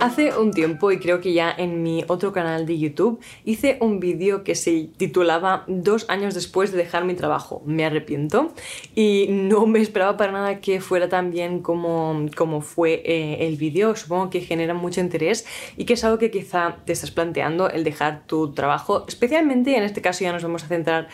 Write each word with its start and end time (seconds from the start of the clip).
Hace 0.00 0.36
un 0.36 0.50
tiempo, 0.50 0.90
y 0.90 0.98
creo 0.98 1.20
que 1.20 1.34
ya 1.34 1.54
en 1.56 1.82
mi 1.82 2.04
otro 2.08 2.32
canal 2.32 2.64
de 2.64 2.78
YouTube, 2.78 3.20
hice 3.44 3.76
un 3.80 4.00
vídeo 4.00 4.42
que 4.42 4.54
se 4.54 4.88
titulaba 4.96 5.64
Dos 5.68 6.06
años 6.08 6.34
después 6.34 6.72
de 6.72 6.78
dejar 6.78 7.04
mi 7.04 7.14
trabajo, 7.14 7.62
me 7.66 7.84
arrepiento. 7.84 8.52
Y 8.94 9.26
no 9.30 9.66
me 9.66 9.80
esperaba 9.80 10.16
para 10.16 10.32
nada 10.32 10.60
que 10.60 10.80
fuera 10.80 11.10
tan 11.10 11.30
bien 11.30 11.60
como, 11.60 12.26
como 12.34 12.62
fue 12.62 13.02
eh, 13.04 13.46
el 13.46 13.56
vídeo. 13.56 13.94
Supongo 13.94 14.30
que 14.30 14.40
genera 14.40 14.72
mucho 14.72 15.00
interés 15.00 15.46
y 15.76 15.84
que 15.84 15.92
es 15.92 16.02
algo 16.02 16.18
que 16.18 16.30
quizá 16.30 16.78
te 16.86 16.92
estás 16.92 17.10
planteando 17.10 17.68
el 17.68 17.84
dejar 17.84 18.22
tu 18.26 18.52
trabajo. 18.52 19.04
Especialmente 19.06 19.76
en 19.76 19.82
este 19.82 20.00
caso 20.00 20.24
ya 20.24 20.32
nos 20.32 20.42
vamos 20.42 20.64
a 20.64 20.68
centrar 20.68 21.08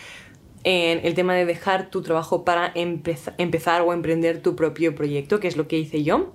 en 0.66 1.06
el 1.06 1.14
tema 1.14 1.32
de 1.34 1.46
dejar 1.46 1.90
tu 1.90 2.02
trabajo 2.02 2.44
para 2.44 2.72
empezar 2.74 3.82
o 3.82 3.92
emprender 3.92 4.42
tu 4.42 4.56
propio 4.56 4.96
proyecto, 4.96 5.38
que 5.38 5.46
es 5.46 5.56
lo 5.56 5.68
que 5.68 5.78
hice 5.78 6.02
yo. 6.02 6.32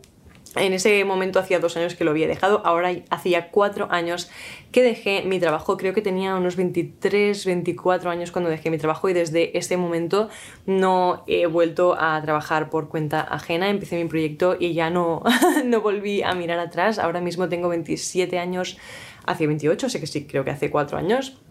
En 0.56 0.72
ese 0.72 1.04
momento 1.04 1.38
hacía 1.38 1.60
dos 1.60 1.76
años 1.76 1.96
que 1.96 2.06
lo 2.06 2.12
había 2.12 2.28
dejado, 2.28 2.62
ahora 2.66 2.92
hacía 3.10 3.52
cuatro 3.52 3.90
años 3.92 4.30
que 4.72 4.84
dejé 4.84 5.24
mi 5.24 5.40
trabajo, 5.40 5.76
creo 5.76 5.94
que 5.94 6.02
tenía 6.02 6.36
unos 6.36 6.56
23, 6.56 7.46
24 7.46 8.10
años 8.10 8.32
cuando 8.32 8.50
dejé 8.50 8.70
mi 8.70 8.78
trabajo 8.78 9.10
y 9.10 9.14
desde 9.14 9.58
ese 9.58 9.76
momento 9.76 10.30
no 10.66 11.26
he 11.28 11.46
vuelto 11.46 11.98
a 12.00 12.22
trabajar 12.22 12.70
por 12.70 12.88
cuenta 12.88 13.22
ajena, 13.22 13.70
empecé 13.70 14.02
mi 14.02 14.10
proyecto 14.10 14.56
y 14.58 14.74
ya 14.74 14.90
no, 14.90 15.24
no 15.66 15.82
volví 15.82 16.24
a 16.24 16.34
mirar 16.36 16.60
atrás, 16.60 17.00
ahora 17.00 17.20
mismo 17.20 17.50
tengo 17.50 17.68
27 17.68 18.40
años, 18.40 18.78
hace 19.26 19.46
28, 19.46 19.90
sé 19.90 20.00
que 20.00 20.08
sí, 20.08 20.26
creo 20.26 20.46
que 20.46 20.52
hace 20.52 20.70
cuatro 20.70 20.98
años 20.98 21.42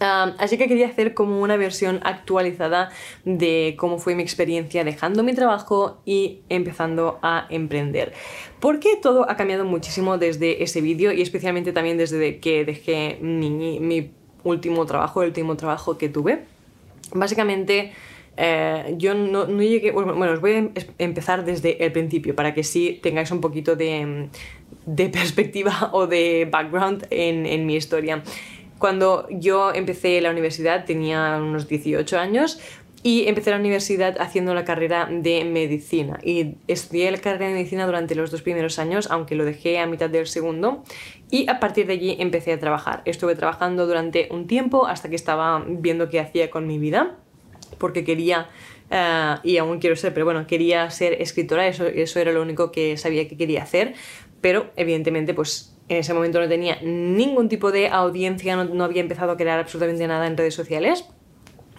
así 0.00 0.58
que 0.58 0.68
quería 0.68 0.88
hacer 0.88 1.14
como 1.14 1.40
una 1.40 1.56
versión 1.56 2.00
actualizada 2.04 2.90
de 3.24 3.74
cómo 3.78 3.98
fue 3.98 4.14
mi 4.14 4.22
experiencia 4.22 4.84
dejando 4.84 5.22
mi 5.22 5.34
trabajo 5.34 6.00
y 6.04 6.40
empezando 6.48 7.18
a 7.22 7.46
emprender. 7.50 8.12
Porque 8.60 8.96
todo 9.00 9.28
ha 9.28 9.36
cambiado 9.36 9.64
muchísimo 9.64 10.18
desde 10.18 10.62
ese 10.62 10.80
vídeo 10.80 11.12
y 11.12 11.22
especialmente 11.22 11.72
también 11.72 11.98
desde 11.98 12.38
que 12.38 12.64
dejé 12.64 13.18
mi, 13.20 14.10
último 14.44 14.86
trabajo, 14.86 15.22
el 15.22 15.28
último 15.28 15.56
trabajo 15.56 15.98
que 15.98 16.08
tuve. 16.08 16.44
Básicamente... 17.12 17.92
Eh, 18.40 18.94
yo 18.98 19.14
no, 19.14 19.46
llegué. 19.46 19.90
Bueno, 19.90 20.32
os 20.32 20.40
voy 20.40 20.52
a 20.52 20.58
em-, 20.58 20.72
empezar 20.98 21.44
desde 21.44 21.84
el 21.84 21.90
principio 21.90 22.36
para 22.36 22.54
que 22.54 22.62
sí 22.62 23.00
tengáis 23.02 23.32
un 23.32 23.40
poquito 23.40 23.74
de, 23.74 24.28
perspectiva 25.10 25.90
o 25.92 26.06
de 26.06 26.46
background 26.48 27.04
en, 27.10 27.46
en 27.46 27.66
mi 27.66 27.74
historia. 27.74 28.22
Cuando 28.78 29.26
yo 29.30 29.72
empecé 29.74 30.20
la 30.20 30.30
universidad 30.30 30.84
tenía 30.84 31.36
unos 31.40 31.68
18 31.68 32.18
años 32.18 32.60
y 33.02 33.28
empecé 33.28 33.50
la 33.50 33.58
universidad 33.58 34.16
haciendo 34.20 34.54
la 34.54 34.64
carrera 34.64 35.08
de 35.10 35.44
medicina 35.44 36.18
y 36.22 36.56
estudié 36.66 37.10
la 37.10 37.18
carrera 37.18 37.48
de 37.48 37.54
medicina 37.54 37.86
durante 37.86 38.14
los 38.14 38.30
dos 38.30 38.42
primeros 38.42 38.78
años, 38.78 39.08
aunque 39.10 39.34
lo 39.34 39.44
dejé 39.44 39.78
a 39.78 39.86
mitad 39.86 40.10
del 40.10 40.26
segundo 40.26 40.82
y 41.30 41.48
a 41.48 41.60
partir 41.60 41.86
de 41.86 41.94
allí 41.94 42.16
empecé 42.18 42.52
a 42.52 42.58
trabajar. 42.58 43.02
Estuve 43.04 43.36
trabajando 43.36 43.86
durante 43.86 44.28
un 44.30 44.46
tiempo 44.46 44.86
hasta 44.86 45.08
que 45.08 45.16
estaba 45.16 45.64
viendo 45.66 46.08
qué 46.08 46.20
hacía 46.20 46.50
con 46.50 46.66
mi 46.66 46.78
vida 46.78 47.16
porque 47.78 48.04
quería 48.04 48.48
eh, 48.90 49.34
y 49.42 49.58
aún 49.58 49.78
quiero 49.78 49.96
ser, 49.96 50.12
pero 50.14 50.24
bueno, 50.24 50.46
quería 50.46 50.90
ser 50.90 51.20
escritora, 51.20 51.66
eso, 51.68 51.86
eso 51.86 52.18
era 52.18 52.32
lo 52.32 52.42
único 52.42 52.72
que 52.72 52.96
sabía 52.96 53.28
que 53.28 53.36
quería 53.36 53.62
hacer, 53.62 53.94
pero 54.40 54.70
evidentemente 54.76 55.34
pues 55.34 55.77
en 55.88 55.96
ese 55.96 56.14
momento 56.14 56.40
no 56.40 56.48
tenía 56.48 56.78
ningún 56.82 57.48
tipo 57.48 57.72
de 57.72 57.88
audiencia, 57.88 58.56
no, 58.56 58.84
había 58.84 59.00
empezado 59.00 59.32
a 59.32 59.36
crear 59.36 59.58
absolutamente 59.58 60.06
nada 60.06 60.26
en 60.26 60.36
redes 60.36 60.54
sociales. 60.54 61.04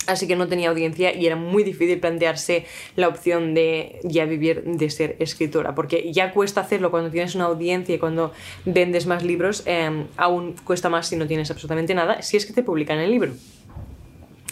Así 0.07 0.27
que 0.27 0.35
no 0.35 0.47
tenía 0.47 0.69
audiencia 0.69 1.13
y 1.13 1.27
era 1.27 1.35
muy 1.35 1.63
difícil 1.63 1.99
plantearse 1.99 2.65
la 2.95 3.07
opción 3.07 3.53
de 3.53 3.99
ya 4.03 4.25
vivir 4.25 4.63
de 4.63 4.89
ser 4.89 5.15
escritora, 5.19 5.75
porque 5.75 6.11
ya 6.11 6.31
cuesta 6.31 6.61
hacerlo 6.61 6.89
cuando 6.89 7.11
tienes 7.11 7.35
una 7.35 7.45
audiencia 7.45 7.93
y 7.93 7.99
cuando 7.99 8.31
vendes 8.65 9.05
más 9.05 9.23
libros, 9.23 9.61
eh, 9.67 10.07
aún 10.17 10.55
cuesta 10.63 10.89
más 10.89 11.07
si 11.07 11.15
no 11.15 11.27
tienes 11.27 11.51
absolutamente 11.51 11.93
nada, 11.93 12.23
si 12.23 12.37
es 12.37 12.47
que 12.47 12.53
te 12.53 12.63
publican 12.63 12.97
el 12.97 13.11
libro. 13.11 13.33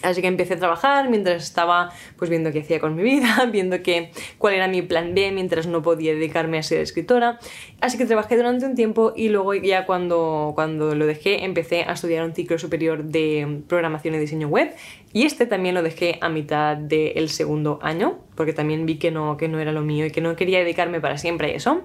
Así 0.04 0.22
que 0.22 0.28
empecé 0.28 0.56
a 0.56 0.58
trabajar 0.58 1.10
mientras 1.10 1.44
estaba 1.44 1.92
pues 2.18 2.30
viendo 2.30 2.52
qué 2.52 2.60
hacía 2.60 2.80
con 2.80 2.96
mi 2.96 3.04
vida, 3.04 3.48
viendo 3.52 3.82
que, 3.82 4.12
cuál 4.38 4.54
era 4.54 4.68
mi 4.68 4.82
plan 4.82 5.16
B 5.16 5.32
mientras 5.32 5.68
no 5.68 5.82
podía 5.82 6.14
dedicarme 6.14 6.58
a 6.58 6.64
ser 6.64 6.82
escritora. 6.82 7.40
Así 7.82 7.98
que 7.98 8.06
trabajé 8.06 8.38
durante 8.38 8.66
un 8.66 8.76
tiempo 8.76 9.14
y 9.16 9.30
luego 9.30 9.54
ya 9.54 9.86
cuando, 9.86 10.52
cuando 10.56 10.96
lo 10.96 11.06
dejé 11.06 11.44
empecé 11.46 11.84
a 11.84 11.94
estudiar 11.94 12.24
un 12.26 12.34
ciclo 12.34 12.58
superior 12.60 13.04
de 13.04 13.62
programación 13.68 14.16
y 14.16 14.20
diseño 14.20 14.48
web 14.48 14.74
y 15.14 15.24
este 15.24 15.46
también 15.46 15.76
lo 15.76 15.84
dejé 15.84 16.18
a 16.22 16.30
mitad 16.30 16.78
del 16.78 17.30
segundo 17.30 17.80
año 17.82 18.20
porque 18.36 18.54
también 18.54 18.86
vi 18.86 18.98
que 18.98 19.12
no, 19.12 19.38
que 19.38 19.48
no 19.48 19.60
era 19.60 19.72
lo 19.72 19.82
mío 19.82 20.06
y 20.06 20.12
que 20.12 20.22
no 20.22 20.36
quería 20.36 20.60
dedicarme 20.60 21.02
para 21.02 21.18
siempre 21.18 21.52
a 21.54 21.56
eso. 21.56 21.84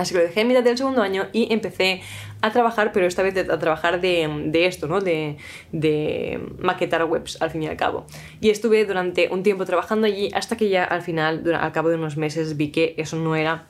Así 0.00 0.14
que 0.14 0.20
lo 0.20 0.26
dejé 0.26 0.40
en 0.40 0.48
mitad 0.48 0.62
del 0.62 0.78
segundo 0.78 1.02
año 1.02 1.28
y 1.34 1.52
empecé 1.52 2.00
a 2.40 2.50
trabajar, 2.50 2.90
pero 2.92 3.06
esta 3.06 3.22
vez 3.22 3.36
a 3.36 3.58
trabajar 3.58 4.00
de, 4.00 4.50
esto, 4.66 4.88
¿no? 4.88 5.00
De, 5.00 5.36
de, 5.72 6.40
maquetar 6.58 7.04
webs, 7.04 7.40
al 7.42 7.50
fin 7.50 7.64
y 7.64 7.66
al 7.66 7.76
cabo. 7.76 8.06
Y 8.40 8.48
estuve 8.48 8.86
durante 8.86 9.28
un 9.30 9.42
tiempo 9.42 9.66
trabajando 9.66 10.06
allí 10.06 10.30
hasta 10.32 10.56
que 10.56 10.70
ya 10.70 10.84
al 10.84 11.02
final, 11.02 11.44
al 11.54 11.72
cabo 11.72 11.90
de 11.90 11.96
unos 11.96 12.16
meses, 12.16 12.56
vi 12.56 12.70
que 12.70 12.94
eso 12.96 13.16
no 13.16 13.36
era 13.36 13.66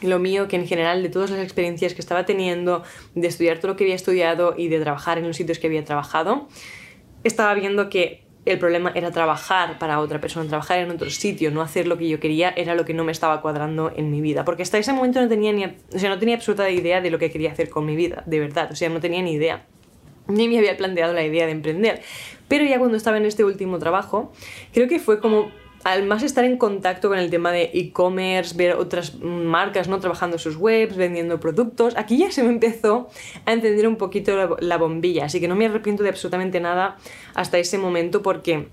lo 0.00 0.20
mío, 0.20 0.46
que 0.46 0.54
en 0.54 0.68
general 0.68 1.02
de 1.02 1.08
todas 1.08 1.30
las 1.30 1.40
experiencias 1.40 1.92
que 1.92 2.00
estaba 2.00 2.24
teniendo, 2.24 2.84
de 3.16 3.26
estudiar 3.26 3.58
todo 3.58 3.72
lo 3.72 3.76
que 3.76 3.82
había 3.82 3.96
estudiado 3.96 4.54
y 4.56 4.68
de 4.68 4.78
trabajar 4.78 5.18
en 5.18 5.26
los 5.26 5.36
sitios 5.36 5.58
que 5.58 5.66
había 5.66 5.84
trabajado, 5.84 6.46
estaba 7.24 7.52
viendo 7.54 7.90
que 7.90 8.27
el 8.50 8.58
problema 8.58 8.92
era 8.94 9.10
trabajar 9.10 9.78
para 9.78 10.00
otra 10.00 10.20
persona, 10.20 10.48
trabajar 10.48 10.78
en 10.78 10.90
otro 10.90 11.10
sitio, 11.10 11.50
no 11.50 11.60
hacer 11.60 11.86
lo 11.86 11.98
que 11.98 12.08
yo 12.08 12.18
quería, 12.20 12.50
era 12.56 12.74
lo 12.74 12.84
que 12.84 12.94
no 12.94 13.04
me 13.04 13.12
estaba 13.12 13.40
cuadrando 13.40 13.92
en 13.94 14.10
mi 14.10 14.20
vida. 14.20 14.44
Porque 14.44 14.62
hasta 14.62 14.78
ese 14.78 14.92
momento 14.92 15.20
no 15.20 15.28
tenía 15.28 15.52
ni, 15.52 15.64
o 15.64 15.98
sea, 15.98 16.10
no 16.10 16.18
tenía 16.18 16.36
absoluta 16.36 16.68
idea 16.70 17.00
de 17.00 17.10
lo 17.10 17.18
que 17.18 17.30
quería 17.30 17.52
hacer 17.52 17.68
con 17.68 17.86
mi 17.86 17.96
vida, 17.96 18.22
de 18.26 18.40
verdad, 18.40 18.70
o 18.72 18.76
sea, 18.76 18.88
no 18.88 19.00
tenía 19.00 19.22
ni 19.22 19.32
idea. 19.32 19.66
Ni 20.26 20.46
me 20.48 20.58
había 20.58 20.76
planteado 20.76 21.14
la 21.14 21.24
idea 21.24 21.46
de 21.46 21.52
emprender. 21.52 22.02
Pero 22.48 22.64
ya 22.64 22.78
cuando 22.78 22.96
estaba 22.96 23.16
en 23.16 23.24
este 23.24 23.44
último 23.44 23.78
trabajo, 23.78 24.32
creo 24.72 24.88
que 24.88 24.98
fue 24.98 25.20
como 25.20 25.50
al 25.84 26.04
más 26.06 26.22
estar 26.22 26.44
en 26.44 26.56
contacto 26.56 27.08
con 27.08 27.18
el 27.18 27.30
tema 27.30 27.52
de 27.52 27.70
e-commerce, 27.74 28.56
ver 28.56 28.74
otras 28.74 29.14
marcas 29.20 29.88
¿no? 29.88 30.00
trabajando 30.00 30.38
sus 30.38 30.56
webs, 30.56 30.96
vendiendo 30.96 31.40
productos, 31.40 31.96
aquí 31.96 32.18
ya 32.18 32.30
se 32.30 32.42
me 32.42 32.50
empezó 32.50 33.08
a 33.44 33.52
encender 33.52 33.86
un 33.86 33.96
poquito 33.96 34.56
la, 34.60 34.76
bombilla, 34.76 35.26
así 35.26 35.40
que 35.40 35.48
no 35.48 35.56
me 35.56 35.66
arrepiento 35.66 36.02
de 36.02 36.10
absolutamente 36.10 36.60
nada 36.60 36.96
hasta 37.34 37.58
ese 37.58 37.78
momento 37.78 38.22
porque 38.22 38.68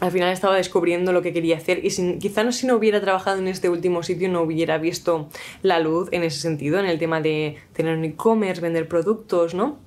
al 0.00 0.12
final 0.12 0.30
estaba 0.30 0.56
descubriendo 0.56 1.12
lo 1.12 1.22
que 1.22 1.32
quería 1.32 1.56
hacer 1.56 1.84
y 1.84 1.90
sin, 1.90 2.18
quizá 2.18 2.44
no 2.44 2.52
si 2.52 2.66
no 2.66 2.76
hubiera 2.76 3.00
trabajado 3.00 3.38
en 3.38 3.48
este 3.48 3.70
último 3.70 4.02
sitio 4.02 4.28
no 4.28 4.42
hubiera 4.42 4.76
visto 4.78 5.28
la 5.62 5.80
luz 5.80 6.08
en 6.12 6.22
ese 6.22 6.40
sentido, 6.40 6.78
en 6.78 6.86
el 6.86 6.98
tema 6.98 7.20
de 7.20 7.56
tener 7.72 7.96
un 7.96 8.04
e-commerce, 8.04 8.60
vender 8.60 8.88
productos, 8.88 9.54
¿no? 9.54 9.85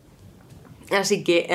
Así 0.91 1.23
que 1.23 1.47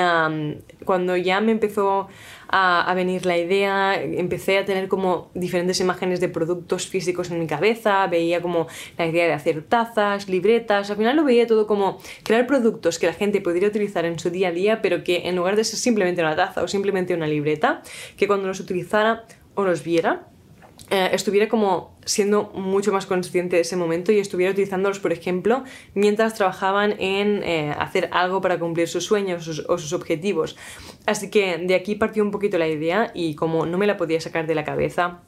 cuando 0.85 1.17
ya 1.17 1.41
me 1.41 1.53
empezó 1.53 2.09
a, 2.49 2.93
venir 2.95 3.27
la 3.27 3.37
idea, 3.37 4.01
empecé 4.01 4.59
a 4.59 4.65
tener 4.65 4.87
como 4.87 5.31
diferentes 5.35 5.81
imágenes 5.81 6.21
de 6.21 6.29
productos 6.29 6.87
físicos 6.87 7.31
en 7.31 7.41
mi 7.41 7.47
cabeza, 7.47 8.07
veía 8.07 8.41
como 8.41 8.69
la 8.97 9.07
idea 9.07 9.27
de 9.27 9.33
hacer 9.33 9.63
tazas, 9.63 10.29
libretas, 10.29 10.91
al 10.91 10.97
final 10.97 11.17
lo 11.17 11.25
veía 11.25 11.47
todo 11.47 11.67
como 11.67 11.99
crear 12.23 12.47
productos 12.47 12.99
que 12.99 13.07
la 13.07 13.13
gente 13.13 13.41
podría 13.41 13.69
utilizar 13.69 14.05
en 14.05 14.19
su 14.19 14.31
día 14.31 14.49
a 14.49 14.53
día, 14.53 14.83
pero 14.83 15.03
que 15.03 15.29
en 15.29 15.35
lugar 15.35 15.57
de 15.57 15.65
ser 15.65 15.81
simplemente 15.81 16.23
una 16.23 16.37
taza 16.37 16.63
o 16.63 16.69
simplemente 16.69 17.15
una 17.15 17.27
libreta, 17.27 17.83
que 18.17 18.29
cuando 18.29 18.47
los 18.47 18.61
utilizara 18.61 19.25
o 19.55 19.65
los 19.65 19.83
viera, 19.83 20.29
eh, 20.91 21.11
estuviera 21.13 21.49
como 21.49 21.97
siendo 22.05 22.51
mucho 22.55 22.93
más 22.93 23.07
consciente 23.07 23.57
de 23.57 23.63
ese 23.63 23.77
momento 23.77 24.13
y 24.13 24.19
estuviera 24.19 24.53
utilizándolos, 24.53 24.99
por 24.99 25.13
ejemplo, 25.13 25.65
mientras 25.95 26.35
trabajaban 26.35 26.95
en 26.99 27.43
eh, 27.43 27.75
hacer 27.79 28.11
algo 28.13 28.41
para 28.41 28.59
cumplir 28.59 28.89
sus 28.89 29.05
sueños 29.05 29.65
o 29.69 29.79
sus 29.79 29.93
objetivos. 29.93 30.57
Así 31.07 31.31
que 31.31 31.59
de 31.59 31.75
aquí 31.75 31.95
partió 31.95 32.23
un 32.23 32.31
poquito 32.31 32.59
la 32.59 32.69
idea 32.69 33.11
y 33.15 33.35
como 33.35 33.67
no 33.67 33.79
me 33.79 33.87
la 33.87 33.97
podía 33.97 34.21
sacar 34.21 34.47
de 34.47 34.55
la 34.55 34.65
cabeza, 34.65 35.23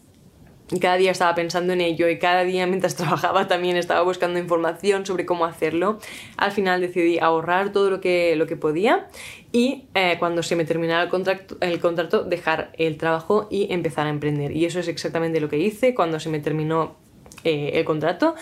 cada 0.81 0.97
día 0.97 1.13
estaba 1.13 1.35
pensando 1.35 1.73
en 1.73 1.81
ello 1.81 2.09
y 2.09 2.19
cada 2.19 2.45
día 2.45 2.67
mientras 2.67 2.97
trabajaba 2.97 3.47
también 3.47 3.77
estaba 3.77 4.03
buscando 4.03 4.39
información 4.39 5.07
sobre 5.07 5.27
cómo 5.27 5.45
hacerlo. 5.45 5.99
Al 6.37 6.53
final 6.53 6.81
decidí 6.81 7.19
ahorrar 7.19 7.73
todo 7.73 7.91
lo 7.91 8.01
que, 8.01 8.35
lo 8.37 8.47
que 8.47 8.57
podía 8.57 9.09
y 9.53 9.85
eh, 9.95 10.17
cuando 10.19 10.43
se 10.43 10.57
me 10.57 10.65
terminara 10.65 11.05
el 11.05 11.09
contrato, 11.09 11.57
el 11.61 11.81
contrato 11.81 12.25
dejar 12.25 12.73
el 12.79 12.97
trabajo 12.97 13.49
y 13.51 13.73
empezar 13.73 14.07
a 14.07 14.11
emprender. 14.11 14.53
Y 14.53 14.65
eso 14.65 14.81
es 14.81 14.89
exactamente 14.89 15.41
lo 15.41 15.49
que 15.49 15.59
hice 15.59 15.95
cuando 15.95 16.21
se 16.21 16.29
me 16.29 16.41
terminó 16.41 16.97
eh, 17.45 17.73
el 17.75 17.85
contrato. 17.85 18.35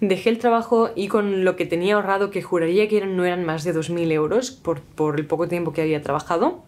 Dejé 0.00 0.28
el 0.28 0.38
trabajo 0.38 0.90
y 0.94 1.08
con 1.08 1.44
lo 1.44 1.56
que 1.56 1.66
tenía 1.66 1.94
ahorrado, 1.94 2.30
que 2.30 2.42
juraría 2.42 2.88
que 2.88 3.06
no 3.06 3.24
eran 3.24 3.44
más 3.44 3.64
de 3.64 3.74
2.000 3.74 4.12
euros 4.12 4.50
por, 4.50 4.82
por 4.82 5.18
el 5.18 5.26
poco 5.26 5.48
tiempo 5.48 5.72
que 5.72 5.82
había 5.82 6.02
trabajado, 6.02 6.62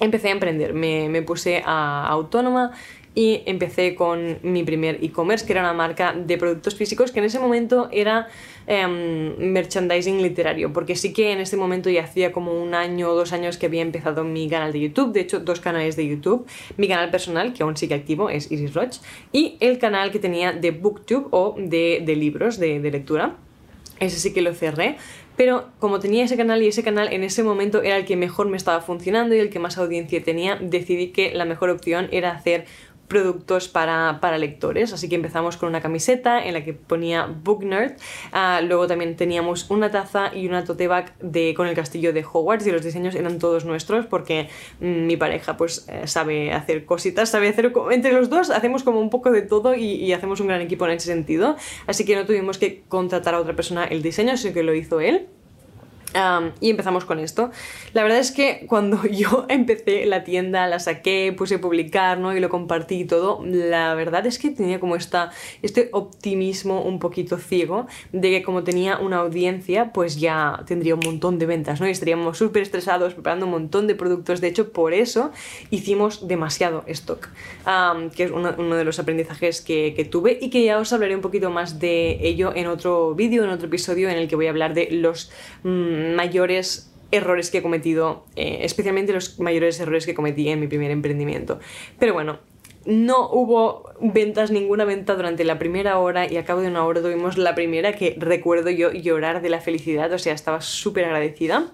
empecé 0.00 0.28
a 0.28 0.30
emprender, 0.32 0.74
me, 0.74 1.08
me, 1.08 1.22
puse 1.22 1.62
a 1.66 2.06
autónoma 2.06 2.72
y 3.14 3.42
empecé 3.46 3.94
con 3.94 4.38
mi 4.42 4.62
primer 4.62 5.02
e-commerce, 5.02 5.44
que 5.44 5.52
era 5.52 5.62
una 5.62 5.72
marca 5.72 6.14
de 6.14 6.38
productos 6.38 6.74
físicos 6.74 7.10
que 7.10 7.18
en 7.18 7.24
ese 7.24 7.38
momento 7.38 7.88
era 7.90 8.28
em, 8.66 9.36
merchandising 9.38 10.22
literario, 10.22 10.72
porque 10.72 10.94
sí 10.94 11.12
que 11.12 11.32
en 11.32 11.40
este 11.40 11.56
momento 11.56 11.90
ya 11.90 12.04
hacía 12.04 12.32
como 12.32 12.52
un 12.52 12.74
año 12.74 13.10
o 13.10 13.14
dos 13.14 13.32
años 13.32 13.56
que 13.56 13.66
había 13.66 13.82
empezado 13.82 14.24
mi 14.24 14.48
canal 14.48 14.72
de 14.72 14.80
YouTube, 14.80 15.12
de 15.12 15.20
hecho 15.20 15.40
dos 15.40 15.60
canales 15.60 15.96
de 15.96 16.06
YouTube, 16.06 16.46
mi 16.76 16.88
canal 16.88 17.10
personal, 17.10 17.52
que 17.52 17.62
aún 17.62 17.76
sigue 17.76 17.94
activo, 17.94 18.30
es 18.30 18.50
Iris 18.52 18.74
Roch, 18.74 18.96
y 19.32 19.56
el 19.60 19.78
canal 19.78 20.10
que 20.10 20.18
tenía 20.18 20.52
de 20.52 20.70
Booktube 20.70 21.26
o 21.30 21.54
de, 21.58 22.00
libros 22.16 22.58
de, 22.58 22.80
de 22.80 22.90
lectura. 22.90 23.36
Ese 24.00 24.20
sí 24.20 24.32
que 24.32 24.42
lo 24.42 24.54
cerré, 24.54 24.96
pero 25.38 25.68
como 25.78 26.00
tenía 26.00 26.24
ese 26.24 26.36
canal 26.36 26.60
y 26.64 26.66
ese 26.66 26.82
canal 26.82 27.12
en 27.12 27.22
ese 27.22 27.44
momento 27.44 27.80
era 27.80 27.96
el 27.96 28.04
que 28.04 28.16
mejor 28.16 28.48
me 28.48 28.56
estaba 28.56 28.80
funcionando 28.80 29.36
y 29.36 29.38
el 29.38 29.50
que 29.50 29.60
más 29.60 29.78
audiencia 29.78 30.20
tenía, 30.20 30.56
decidí 30.60 31.08
que 31.08 31.32
la 31.32 31.44
mejor 31.44 31.70
opción 31.70 32.08
era 32.10 32.32
hacer 32.32 32.64
productos 33.08 33.68
para, 33.68 34.38
lectores. 34.38 34.92
Así 34.92 35.08
que 35.08 35.16
empezamos 35.16 35.56
con 35.56 35.68
una 35.68 35.80
camiseta 35.80 36.44
en 36.44 36.54
la 36.54 36.62
que 36.62 36.74
ponía 36.74 37.26
Book 37.26 37.64
Nerd. 37.64 37.96
Ah, 38.32 38.60
luego 38.62 38.86
también 38.86 39.16
teníamos 39.16 39.70
una 39.70 39.90
taza 39.90 40.34
y 40.34 40.46
una 40.46 40.64
tote 40.64 40.86
bag 40.86 41.16
de, 41.18 41.54
con 41.54 41.66
el 41.66 41.74
castillo 41.74 42.12
de 42.12 42.24
Hogwarts 42.24 42.66
y 42.66 42.70
los 42.70 42.82
diseños 42.82 43.14
eran 43.14 43.38
todos 43.38 43.64
nuestros 43.64 44.06
porque 44.06 44.48
mm, 44.80 45.06
mi 45.06 45.16
pareja 45.16 45.56
pues 45.56 45.86
eh, 45.88 46.06
sabe 46.06 46.52
hacer 46.52 46.84
cositas, 46.84 47.30
sabe 47.30 47.48
hacer 47.48 47.72
entre 47.90 48.12
los 48.12 48.30
dos 48.30 48.50
hacemos 48.50 48.82
como 48.82 49.00
un 49.00 49.10
poco 49.10 49.30
de 49.30 49.42
todo 49.42 49.74
y, 49.74 49.84
y, 49.84 50.12
hacemos 50.12 50.40
un 50.40 50.48
gran 50.48 50.60
equipo 50.60 50.86
en 50.86 50.92
ese 50.92 51.06
sentido. 51.06 51.56
Así 51.86 52.04
que 52.04 52.14
no 52.14 52.26
tuvimos 52.26 52.58
que 52.58 52.82
contratar 52.88 53.34
a 53.34 53.40
otra 53.40 53.56
persona 53.56 53.84
el 53.84 54.02
diseño, 54.02 54.36
sino 54.36 54.54
que 54.54 54.62
lo 54.62 54.74
hizo 54.74 55.00
él 55.00 55.28
y 56.60 56.70
empezamos 56.70 57.04
con 57.04 57.18
esto. 57.18 57.50
La 57.92 58.02
verdad 58.02 58.18
es 58.18 58.32
que 58.32 58.64
cuando 58.66 59.02
yo 59.10 59.46
empecé 59.48 60.06
la 60.06 60.24
tienda, 60.24 60.66
la 60.66 60.78
saqué, 60.78 61.34
puse 61.36 61.56
a 61.56 61.60
publicar 61.60 62.18
¿no? 62.18 62.34
y 62.36 62.40
lo 62.40 62.48
compartí 62.48 63.00
y 63.00 63.04
todo, 63.04 63.42
la 63.44 63.94
verdad 63.94 64.26
es 64.26 64.38
que 64.38 64.50
tenía 64.50 64.80
como 64.80 64.96
esta, 64.96 65.30
este 65.62 65.90
optimismo 65.92 66.82
un 66.82 66.98
poquito 66.98 67.36
ciego 67.36 67.86
de 68.12 68.30
que 68.30 68.42
como 68.42 68.64
tenía 68.64 68.98
una 68.98 69.18
audiencia, 69.18 69.92
pues 69.92 70.18
ya 70.18 70.62
tendría 70.66 70.94
un 70.94 71.02
montón 71.04 71.38
de 71.38 71.46
ventas 71.46 71.80
¿no? 71.80 71.86
y 71.86 71.90
estaríamos 71.90 72.38
súper 72.38 72.62
estresados 72.62 73.14
preparando 73.14 73.46
un 73.46 73.52
montón 73.52 73.86
de 73.86 73.94
productos. 73.94 74.40
De 74.40 74.48
hecho, 74.48 74.72
por 74.72 74.94
eso 74.94 75.30
hicimos 75.70 76.26
demasiado 76.26 76.84
stock, 76.86 77.28
que 78.14 78.24
es 78.24 78.30
uno, 78.30 78.52
de 78.52 78.84
los 78.84 78.98
aprendizajes 78.98 79.60
que, 79.60 79.92
que 79.94 80.04
tuve 80.04 80.38
y 80.40 80.50
que 80.50 80.64
ya 80.64 80.78
os 80.78 80.92
hablaré 80.92 81.14
un 81.14 81.20
poquito 81.20 81.50
más 81.50 81.78
de 81.78 82.18
ello 82.22 82.52
en 82.54 82.66
otro 82.66 83.14
vídeo, 83.14 83.44
en 83.44 83.50
otro 83.50 83.66
episodio 83.66 84.08
en 84.08 84.16
el 84.16 84.28
que 84.28 84.36
voy 84.36 84.46
a 84.46 84.50
hablar 84.50 84.72
de 84.74 84.88
los... 84.90 85.30
Mm, 85.62 85.97
mayores 85.98 86.92
errores 87.10 87.50
que 87.50 87.58
he 87.58 87.62
cometido, 87.62 88.24
eh, 88.36 88.58
especialmente 88.62 89.12
los 89.12 89.38
mayores 89.40 89.80
errores 89.80 90.06
que 90.06 90.14
cometí 90.14 90.48
en 90.48 90.60
mi 90.60 90.66
primer 90.66 90.90
emprendimiento. 90.90 91.58
Pero 91.98 92.12
bueno, 92.12 92.38
no 92.84 93.28
hubo 93.30 93.90
ventas, 94.00 94.50
ninguna 94.50 94.84
venta 94.84 95.14
durante 95.14 95.44
la 95.44 95.58
primera 95.58 95.98
hora 95.98 96.30
y 96.30 96.36
a 96.36 96.44
cabo 96.44 96.60
de 96.60 96.68
una 96.68 96.84
hora 96.84 97.02
tuvimos 97.02 97.36
la 97.38 97.54
primera 97.54 97.92
que 97.92 98.16
recuerdo 98.18 98.70
yo 98.70 98.92
llorar 98.92 99.42
de 99.42 99.50
la 99.50 99.60
felicidad, 99.60 100.12
o 100.12 100.18
sea, 100.18 100.32
estaba 100.34 100.60
súper 100.60 101.04
agradecida. 101.04 101.72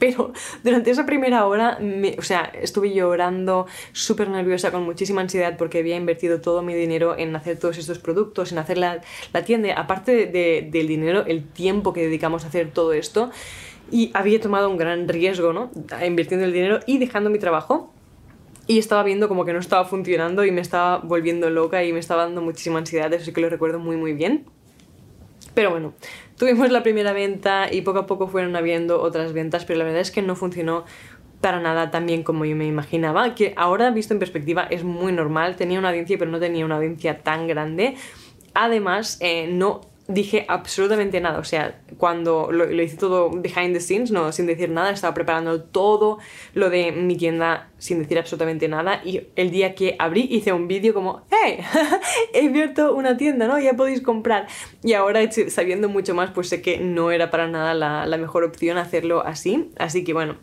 Pero 0.00 0.32
durante 0.64 0.90
esa 0.90 1.06
primera 1.06 1.46
hora, 1.46 1.78
o 2.18 2.22
sea, 2.22 2.50
estuve 2.60 2.92
llorando, 2.92 3.66
súper 3.92 4.30
nerviosa, 4.30 4.72
con 4.72 4.82
muchísima 4.82 5.20
ansiedad 5.20 5.56
porque 5.58 5.78
había 5.78 5.96
invertido 5.96 6.40
todo 6.40 6.62
mi 6.62 6.74
dinero 6.74 7.16
en 7.16 7.36
hacer 7.36 7.58
todos 7.58 7.76
estos 7.76 7.98
productos, 7.98 8.50
en 8.50 8.58
hacer 8.58 8.78
la, 8.78 9.02
tienda. 9.44 9.74
Aparte 9.74 10.26
del 10.26 10.88
dinero, 10.88 11.24
el 11.26 11.44
tiempo 11.46 11.92
que 11.92 12.00
dedicamos 12.02 12.44
a 12.44 12.48
hacer 12.48 12.70
todo 12.72 12.94
esto. 12.94 13.30
Y 13.92 14.10
había 14.14 14.40
tomado 14.40 14.70
un 14.70 14.78
gran 14.78 15.06
riesgo, 15.08 15.52
¿no? 15.52 15.70
Invirtiendo 16.04 16.46
el 16.46 16.52
dinero 16.52 16.80
y 16.86 16.98
dejando 16.98 17.28
mi 17.28 17.38
trabajo 17.38 17.92
y 18.66 18.78
estaba 18.78 19.02
viendo 19.02 19.28
como 19.28 19.44
que 19.44 19.52
no 19.52 19.58
estaba 19.58 19.84
funcionando 19.84 20.44
y 20.44 20.52
me 20.52 20.60
estaba 20.60 20.98
volviendo 20.98 21.50
loca 21.50 21.82
y 21.82 21.92
me 21.92 21.98
estaba 21.98 22.22
dando 22.22 22.40
muchísima 22.40 22.78
ansiedad, 22.78 23.12
eso 23.12 23.24
sí 23.24 23.32
que 23.32 23.40
lo 23.40 23.50
recuerdo 23.50 23.80
muy 23.80 23.96
muy 23.96 24.12
bien. 24.12 24.46
Pero 25.54 25.70
bueno, 25.70 25.94
tuvimos 26.40 26.70
la 26.70 26.82
primera 26.82 27.12
venta 27.12 27.70
y 27.70 27.82
poco 27.82 27.98
a 27.98 28.06
poco 28.06 28.26
fueron 28.26 28.56
habiendo 28.56 29.02
otras 29.02 29.34
ventas, 29.34 29.66
pero 29.66 29.78
la 29.78 29.84
verdad 29.84 30.00
es 30.00 30.10
que 30.10 30.22
no 30.22 30.34
funcionó 30.34 30.86
para 31.42 31.60
nada 31.60 31.90
tan 31.90 32.06
bien 32.06 32.22
como 32.22 32.46
yo 32.46 32.56
me 32.56 32.66
imaginaba, 32.66 33.34
que 33.34 33.52
ahora 33.58 33.90
visto 33.90 34.14
en 34.14 34.20
perspectiva 34.20 34.62
es 34.70 34.82
muy 34.82 35.12
normal, 35.12 35.56
tenía 35.56 35.78
una 35.78 35.90
audiencia 35.90 36.16
pero 36.18 36.30
no 36.30 36.40
tenía 36.40 36.64
una 36.64 36.76
audiencia 36.76 37.18
tan 37.18 37.46
grande. 37.46 37.94
Además, 38.54 39.18
eh, 39.20 39.48
no 39.52 39.82
dije 40.12 40.44
absolutamente 40.48 41.20
nada. 41.20 41.38
O 41.38 41.44
sea, 41.44 41.80
cuando 41.96 42.50
lo, 42.50 42.70
hice 42.82 42.96
todo 42.96 43.30
behind 43.30 43.72
the 43.72 43.80
scenes, 43.80 44.10
no 44.10 44.32
sin 44.32 44.46
decir 44.46 44.68
nada, 44.68 44.90
estaba 44.90 45.14
preparando 45.14 45.62
todo 45.62 46.18
lo 46.54 46.68
de 46.68 46.92
mi 46.92 47.16
tienda 47.16 47.70
sin 47.78 48.00
decir 48.00 48.18
absolutamente 48.18 48.68
nada. 48.68 49.00
Y 49.04 49.28
el 49.36 49.50
día 49.50 49.74
que 49.74 49.96
abrí 49.98 50.26
hice 50.30 50.52
un 50.52 50.68
vídeo 50.68 50.92
como, 50.92 51.22
¡Hey! 51.30 51.60
He 52.34 52.48
abierto 52.48 52.94
una 52.94 53.16
tienda, 53.16 53.46
¿no? 53.46 53.58
Ya 53.58 53.74
podéis 53.74 54.00
comprar. 54.02 54.46
Y 54.82 54.94
ahora, 54.94 55.20
sabiendo 55.48 55.88
mucho 55.88 56.14
más, 56.14 56.30
pues 56.30 56.48
sé 56.48 56.60
que 56.60 56.78
no 56.78 57.10
era 57.10 57.30
para 57.30 57.48
nada 57.48 57.74
la, 57.74 58.16
mejor 58.18 58.44
opción 58.44 58.76
hacerlo 58.76 59.24
así. 59.24 59.70
Así 59.78 60.04
que 60.04 60.12
bueno. 60.12 60.36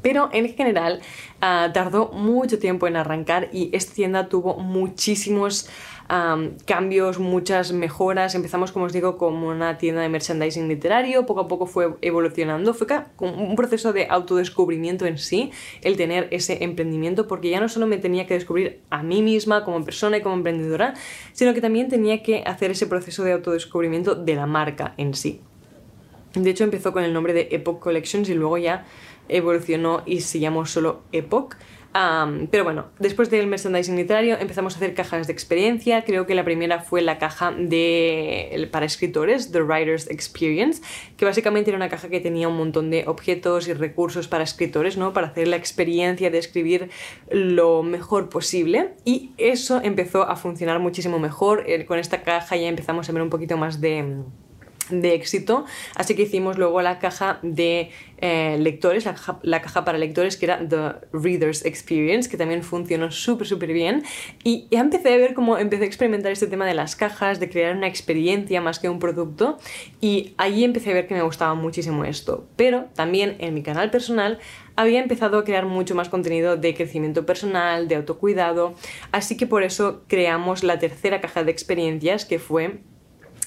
Pero 0.00 0.28
en 0.32 0.54
general 0.54 1.00
ah, 1.40 1.70
tardó 1.74 2.10
mucho 2.12 2.60
tiempo 2.60 2.86
en 2.86 2.94
arrancar 2.94 3.48
y 3.52 3.70
esta 3.72 3.94
tienda 3.94 4.28
tuvo 4.28 4.56
muchísimos 4.56 5.68
cambios, 6.64 7.18
muchas 7.18 7.72
mejoras. 7.72 8.34
Empezamos, 8.34 8.72
como 8.72 8.86
os 8.86 8.92
digo, 8.92 9.18
como 9.18 9.48
una 9.48 9.76
tienda 9.76 10.00
de 10.00 10.08
merchandising 10.08 10.66
literario, 10.66 11.26
poco 11.26 11.40
a 11.40 11.48
poco 11.48 11.66
fue 11.66 11.94
evolucionando, 12.00 12.72
fue 12.72 12.86
un 13.18 13.56
proceso 13.56 13.92
de 13.92 14.06
autodescubrimiento 14.08 15.04
en 15.04 15.18
sí, 15.18 15.50
el 15.82 15.96
tener 15.96 16.28
ese 16.30 16.64
emprendimiento, 16.64 17.28
porque 17.28 17.50
ya 17.50 17.60
no 17.60 17.68
solo 17.68 17.86
me 17.86 17.98
tenía 17.98 18.26
que 18.26 18.34
descubrir 18.34 18.80
a 18.90 19.02
mí 19.02 19.22
misma 19.22 19.64
como 19.64 19.84
persona 19.84 20.16
y 20.16 20.22
como 20.22 20.36
emprendedora, 20.36 20.94
sino 21.32 21.52
que 21.52 21.60
también 21.60 21.88
tenía 21.88 22.22
que 22.22 22.42
hacer 22.46 22.70
ese 22.70 22.86
proceso 22.86 23.22
de 23.24 23.32
autodescubrimiento 23.32 24.14
de 24.14 24.34
la 24.34 24.46
marca 24.46 24.94
en 24.96 25.14
sí. 25.14 25.40
De 26.34 26.50
hecho, 26.50 26.64
empezó 26.64 26.92
con 26.92 27.04
el 27.04 27.12
nombre 27.12 27.32
de 27.32 27.48
Epoch 27.50 27.80
Collections 27.80 28.28
y 28.28 28.34
luego 28.34 28.58
ya 28.58 28.86
evolucionó 29.28 30.02
y 30.06 30.20
se 30.20 30.40
llamó 30.40 30.66
solo 30.66 31.02
Epoch 31.12 31.56
pero 31.92 32.64
bueno, 32.64 32.86
después 32.98 33.30
del 33.30 33.46
merchandising 33.46 33.96
literario 33.96 34.38
empezamos 34.38 34.74
a 34.74 34.76
hacer 34.76 34.94
cajas 34.94 35.26
de 35.26 35.32
experiencia. 35.32 36.04
Creo 36.04 36.26
que 36.26 36.34
la 36.34 36.44
primera 36.44 36.80
fue 36.80 37.02
la 37.02 37.18
caja 37.18 37.52
de, 37.52 38.68
para 38.70 38.86
escritores, 38.86 39.50
The 39.50 39.62
Writer's 39.62 40.08
Experience, 40.10 40.82
que 41.16 41.24
básicamente 41.24 41.70
era 41.70 41.76
una 41.76 41.88
caja 41.88 42.08
que 42.08 42.20
tenía 42.20 42.48
un 42.48 42.56
montón 42.56 42.90
de 42.90 43.04
objetos 43.06 43.68
y 43.68 43.72
recursos 43.72 44.28
para 44.28 44.44
escritores, 44.44 44.96
¿no? 44.96 45.12
Para 45.12 45.28
hacer 45.28 45.48
la 45.48 45.56
experiencia 45.56 46.30
de 46.30 46.38
escribir 46.38 46.90
lo 47.30 47.82
mejor 47.82 48.28
posible. 48.28 48.92
Y 49.04 49.32
eso 49.38 49.80
empezó 49.82 50.22
a 50.22 50.36
funcionar 50.36 50.78
muchísimo 50.78 51.18
mejor. 51.18 51.64
Eh, 51.66 51.84
con 51.86 51.98
esta 51.98 52.22
caja 52.22 52.56
ya 52.56 52.68
empezamos 52.68 53.08
a 53.08 53.12
ver 53.12 53.22
un 53.22 53.30
poquito 53.30 53.56
más 53.56 53.80
de 53.80 54.22
de 54.90 55.14
éxito, 55.14 55.64
así 55.94 56.14
que 56.14 56.22
hicimos 56.22 56.58
luego 56.58 56.82
la 56.82 56.98
caja 56.98 57.38
de 57.42 57.90
eh, 58.20 58.56
lectores, 58.58 59.04
la 59.42 59.60
caja, 59.62 59.84
para 59.84 59.96
lectores 59.96 60.36
que 60.36 60.46
era 60.46 60.58
The 60.66 61.06
Reader's 61.12 61.64
Experience, 61.64 62.28
que 62.28 62.36
también 62.36 62.62
funcionó 62.62 63.10
súper, 63.10 63.46
súper 63.46 63.72
bien. 63.72 64.02
Y 64.42 64.66
empecé 64.70 65.14
a 65.14 65.16
ver 65.16 65.34
cómo 65.34 65.56
empecé 65.58 65.84
a 65.84 65.86
experimentar 65.86 66.32
este 66.32 66.48
tema 66.48 66.66
de 66.66 66.74
las 66.74 66.96
cajas, 66.96 67.38
de 67.38 67.48
crear 67.48 67.76
una 67.76 67.86
experiencia 67.86 68.60
más 68.60 68.78
que 68.78 68.88
un 68.88 68.98
producto, 68.98 69.58
y 70.00 70.34
ahí 70.36 70.64
empecé 70.64 70.90
a 70.90 70.94
ver 70.94 71.06
que 71.06 71.14
me 71.14 71.22
gustaba 71.22 71.54
muchísimo 71.54 72.04
esto. 72.04 72.46
Pero 72.56 72.86
también 72.94 73.36
en 73.38 73.54
mi 73.54 73.62
canal 73.62 73.90
personal 73.90 74.38
había 74.74 75.00
empezado 75.00 75.38
a 75.38 75.44
crear 75.44 75.66
mucho 75.66 75.94
más 75.94 76.08
contenido 76.08 76.56
de 76.56 76.74
crecimiento 76.74 77.26
personal, 77.26 77.88
de 77.88 77.96
autocuidado, 77.96 78.74
así 79.12 79.36
que 79.36 79.46
por 79.46 79.62
eso 79.62 80.02
creamos 80.06 80.62
la 80.62 80.78
tercera 80.78 81.20
caja 81.20 81.42
de 81.42 81.50
experiencias 81.50 82.24
que 82.24 82.38
fue 82.38 82.78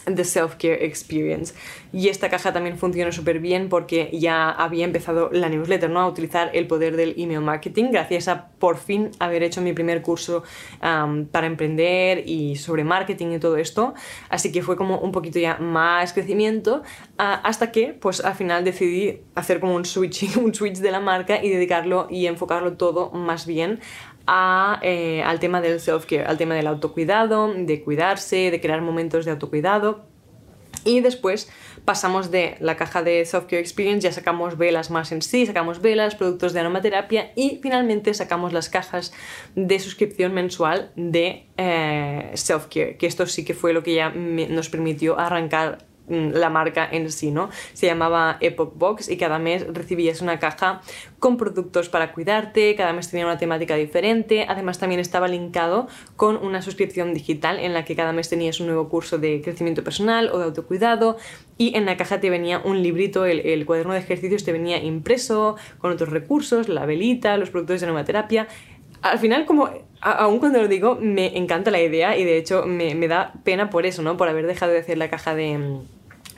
The 0.05 0.23
Self-Care 0.23 0.85
Experience. 0.85 1.53
Y 1.93 2.09
esta 2.09 2.29
caja 2.29 2.53
también 2.53 2.77
funcionó 2.77 3.11
súper 3.11 3.39
bien 3.39 3.69
porque 3.69 4.09
ya 4.13 4.49
había 4.49 4.85
empezado 4.85 5.29
la 5.31 5.49
newsletter, 5.49 5.89
¿no? 5.89 5.99
A 6.01 6.07
utilizar 6.07 6.51
el 6.53 6.67
poder 6.67 6.95
del 6.95 7.15
email 7.17 7.41
marketing 7.41 7.91
gracias 7.91 8.27
a 8.27 8.47
por 8.59 8.77
fin 8.77 9.11
haber 9.19 9.43
hecho 9.43 9.61
mi 9.61 9.73
primer 9.73 10.01
curso 10.01 10.43
para 10.79 11.47
emprender 11.47 12.23
y 12.27 12.55
sobre 12.55 12.83
marketing 12.83 13.33
y 13.33 13.39
todo 13.39 13.57
esto. 13.57 13.93
Así 14.29 14.51
que 14.51 14.61
fue 14.61 14.75
como 14.75 14.99
un 14.99 15.11
poquito 15.11 15.39
ya 15.39 15.57
más 15.57 16.13
crecimiento 16.13 16.83
hasta 17.17 17.71
que 17.71 17.93
pues 17.93 18.23
al 18.23 18.35
final 18.35 18.63
decidí 18.63 19.21
hacer 19.35 19.59
como 19.59 19.75
un 19.75 19.85
switch, 19.85 20.37
un 20.37 20.53
switch 20.53 20.77
de 20.77 20.91
la 20.91 20.99
marca 20.99 21.43
y 21.43 21.49
dedicarlo 21.49 22.07
y 22.09 22.27
enfocarlo 22.27 22.73
todo 22.73 23.11
más 23.11 23.45
bien 23.45 23.79
eh, 24.27 25.23
al 25.23 25.39
tema 25.39 25.61
del 25.61 25.79
self-care, 25.79 26.25
al 26.25 26.37
tema 26.37 26.55
del 26.55 26.67
autocuidado, 26.67 27.53
de 27.53 27.83
cuidarse, 27.83 28.51
de 28.51 28.61
crear 28.61 28.81
momentos 28.81 29.25
de 29.25 29.31
autocuidado. 29.31 30.05
Y 30.83 31.01
después 31.01 31.51
pasamos 31.85 32.31
de 32.31 32.55
la 32.59 32.75
caja 32.75 33.03
de 33.03 33.23
Self-Care 33.25 33.59
Experience, 33.59 34.07
ya 34.07 34.11
sacamos 34.11 34.57
velas 34.57 34.89
más 34.89 35.11
en 35.11 35.21
sí, 35.21 35.45
sacamos 35.45 35.81
velas, 35.81 36.15
productos 36.15 36.53
de 36.53 36.59
aromaterapia 36.59 37.31
y 37.35 37.59
finalmente 37.61 38.13
sacamos 38.13 38.51
las 38.51 38.69
cajas 38.69 39.13
de 39.55 39.79
suscripción 39.79 40.33
mensual 40.33 40.91
de 40.95 41.47
eh, 41.57 42.31
Self-Care, 42.33 42.97
que 42.97 43.05
esto 43.05 43.27
sí 43.27 43.45
que 43.45 43.53
fue 43.53 43.73
lo 43.73 43.83
que 43.83 43.93
ya 43.93 44.09
nos 44.09 44.69
permitió 44.69 45.19
arrancar 45.19 45.90
la 46.07 46.49
marca 46.49 46.87
en 46.91 47.11
sí, 47.11 47.31
¿no? 47.31 47.49
Se 47.73 47.85
llamaba 47.85 48.37
Epoch 48.41 48.73
Box 48.75 49.09
y 49.09 49.17
cada 49.17 49.39
mes 49.39 49.65
recibías 49.71 50.21
una 50.21 50.39
caja 50.39 50.81
con 51.19 51.37
productos 51.37 51.89
para 51.89 52.11
cuidarte, 52.11 52.75
cada 52.75 52.93
mes 52.93 53.09
tenía 53.09 53.25
una 53.25 53.37
temática 53.37 53.75
diferente, 53.75 54.45
además 54.47 54.79
también 54.79 54.99
estaba 54.99 55.27
linkado 55.27 55.87
con 56.15 56.35
una 56.37 56.61
suscripción 56.61 57.13
digital 57.13 57.59
en 57.59 57.73
la 57.73 57.85
que 57.85 57.95
cada 57.95 58.11
mes 58.11 58.29
tenías 58.29 58.59
un 58.59 58.67
nuevo 58.67 58.89
curso 58.89 59.19
de 59.19 59.41
crecimiento 59.41 59.83
personal 59.83 60.29
o 60.33 60.39
de 60.39 60.45
autocuidado 60.45 61.17
y 61.57 61.75
en 61.77 61.85
la 61.85 61.95
caja 61.95 62.19
te 62.19 62.29
venía 62.29 62.59
un 62.59 62.81
librito, 62.81 63.25
el, 63.25 63.39
el 63.41 63.65
cuaderno 63.65 63.93
de 63.93 63.99
ejercicios 63.99 64.43
te 64.43 64.51
venía 64.51 64.83
impreso 64.83 65.55
con 65.77 65.91
otros 65.91 66.09
recursos, 66.09 66.67
la 66.67 66.85
velita, 66.85 67.37
los 67.37 67.51
productos 67.51 67.81
de 67.81 67.87
nueva 67.87 68.05
Al 69.01 69.19
final, 69.19 69.45
como 69.45 69.69
aún 70.01 70.39
cuando 70.39 70.61
lo 70.61 70.67
digo, 70.67 70.97
me 70.99 71.37
encanta 71.37 71.71
la 71.71 71.81
idea 71.81 72.17
y 72.17 72.25
de 72.25 72.37
hecho 72.37 72.65
me, 72.65 72.95
me 72.95 73.07
da 73.07 73.33
pena 73.43 73.69
por 73.69 73.85
eso, 73.85 74.01
¿no? 74.01 74.17
Por 74.17 74.27
haber 74.27 74.47
dejado 74.47 74.71
de 74.71 74.79
hacer 74.79 74.97
la 74.97 75.09
caja 75.09 75.35
de 75.35 75.81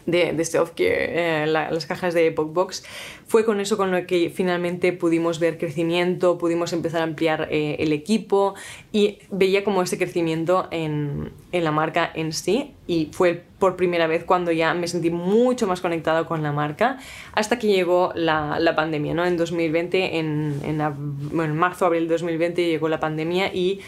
de, 0.05 0.33
de 0.33 0.45
self-care, 0.45 1.43
eh, 1.43 1.47
las 1.47 1.85
cajas 1.85 2.13
de 2.13 2.29
Box, 2.31 2.83
fue 3.27 3.45
con 3.45 3.59
eso 3.59 3.77
con 3.77 3.91
lo 3.91 4.05
que 4.05 4.29
finalmente 4.29 4.93
pudimos 4.93 5.39
ver 5.39 5.57
crecimiento, 5.57 6.37
pudimos 6.37 6.73
empezar 6.73 7.01
a 7.01 7.03
ampliar 7.05 7.47
eh, 7.51 7.77
el 7.79 7.93
equipo 7.93 8.53
y 8.91 9.19
veía 9.31 9.63
como 9.63 9.81
ese 9.81 9.97
crecimiento 9.97 10.67
en, 10.71 11.31
en, 11.51 11.63
la 11.63 11.71
marca 11.71 12.11
en 12.13 12.33
sí 12.33 12.73
y 12.85 13.09
fue 13.11 13.43
por 13.59 13.75
primera 13.75 14.07
vez 14.07 14.23
cuando 14.23 14.51
ya 14.51 14.73
me 14.73 14.87
sentí 14.87 15.09
mucho 15.09 15.67
más 15.67 15.81
conectado 15.81 16.25
con 16.25 16.43
la 16.43 16.51
marca 16.51 16.97
hasta 17.33 17.57
que 17.59 17.67
llegó 17.67 18.11
la, 18.15 18.59
la 18.59 18.75
pandemia, 18.75 19.13
¿no? 19.13 19.25
En 19.25 19.37
2020, 19.37 20.19
en, 20.19 20.59
en, 20.63 20.81
en 20.81 21.55
marzo, 21.55 21.85
abril 21.85 22.07
de 22.07 22.13
2020 22.15 22.65
llegó 22.65 22.89
la 22.89 22.99
pandemia 22.99 23.53
y 23.53 23.79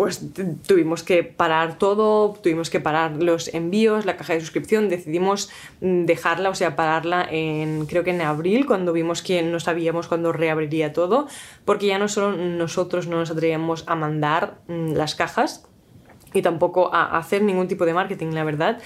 pues 0.00 0.32
tuvimos 0.66 1.02
que 1.02 1.22
parar 1.24 1.76
todo, 1.76 2.32
tuvimos 2.42 2.70
que 2.70 2.80
parar 2.80 3.22
los 3.22 3.52
envíos, 3.52 4.06
la 4.06 4.16
caja 4.16 4.32
de 4.32 4.40
suscripción, 4.40 4.88
decidimos 4.88 5.50
mm, 5.82 6.06
dejarla, 6.06 6.48
o 6.48 6.54
sea, 6.54 6.74
pararla 6.74 7.28
en, 7.30 7.84
creo 7.84 8.02
que 8.02 8.08
en 8.08 8.22
abril, 8.22 8.64
cuando 8.64 8.94
vimos 8.94 9.20
que 9.20 9.42
no 9.42 9.60
sabíamos 9.60 10.08
cuándo 10.08 10.32
reabriría 10.32 10.94
todo, 10.94 11.28
porque 11.66 11.88
ya 11.88 11.98
no 11.98 12.08
solo 12.08 12.34
nosotros 12.34 13.08
no 13.08 13.18
nos 13.18 13.30
atrevíamos 13.30 13.84
a 13.88 13.94
mandar 13.94 14.62
mm, 14.68 14.92
las 14.94 15.14
cajas 15.16 15.68
y 16.32 16.40
tampoco 16.40 16.94
a 16.94 17.18
hacer 17.18 17.42
ningún 17.42 17.68
tipo 17.68 17.84
de 17.84 17.92
marketing, 17.92 18.28
la 18.28 18.44
verdad, 18.44 18.78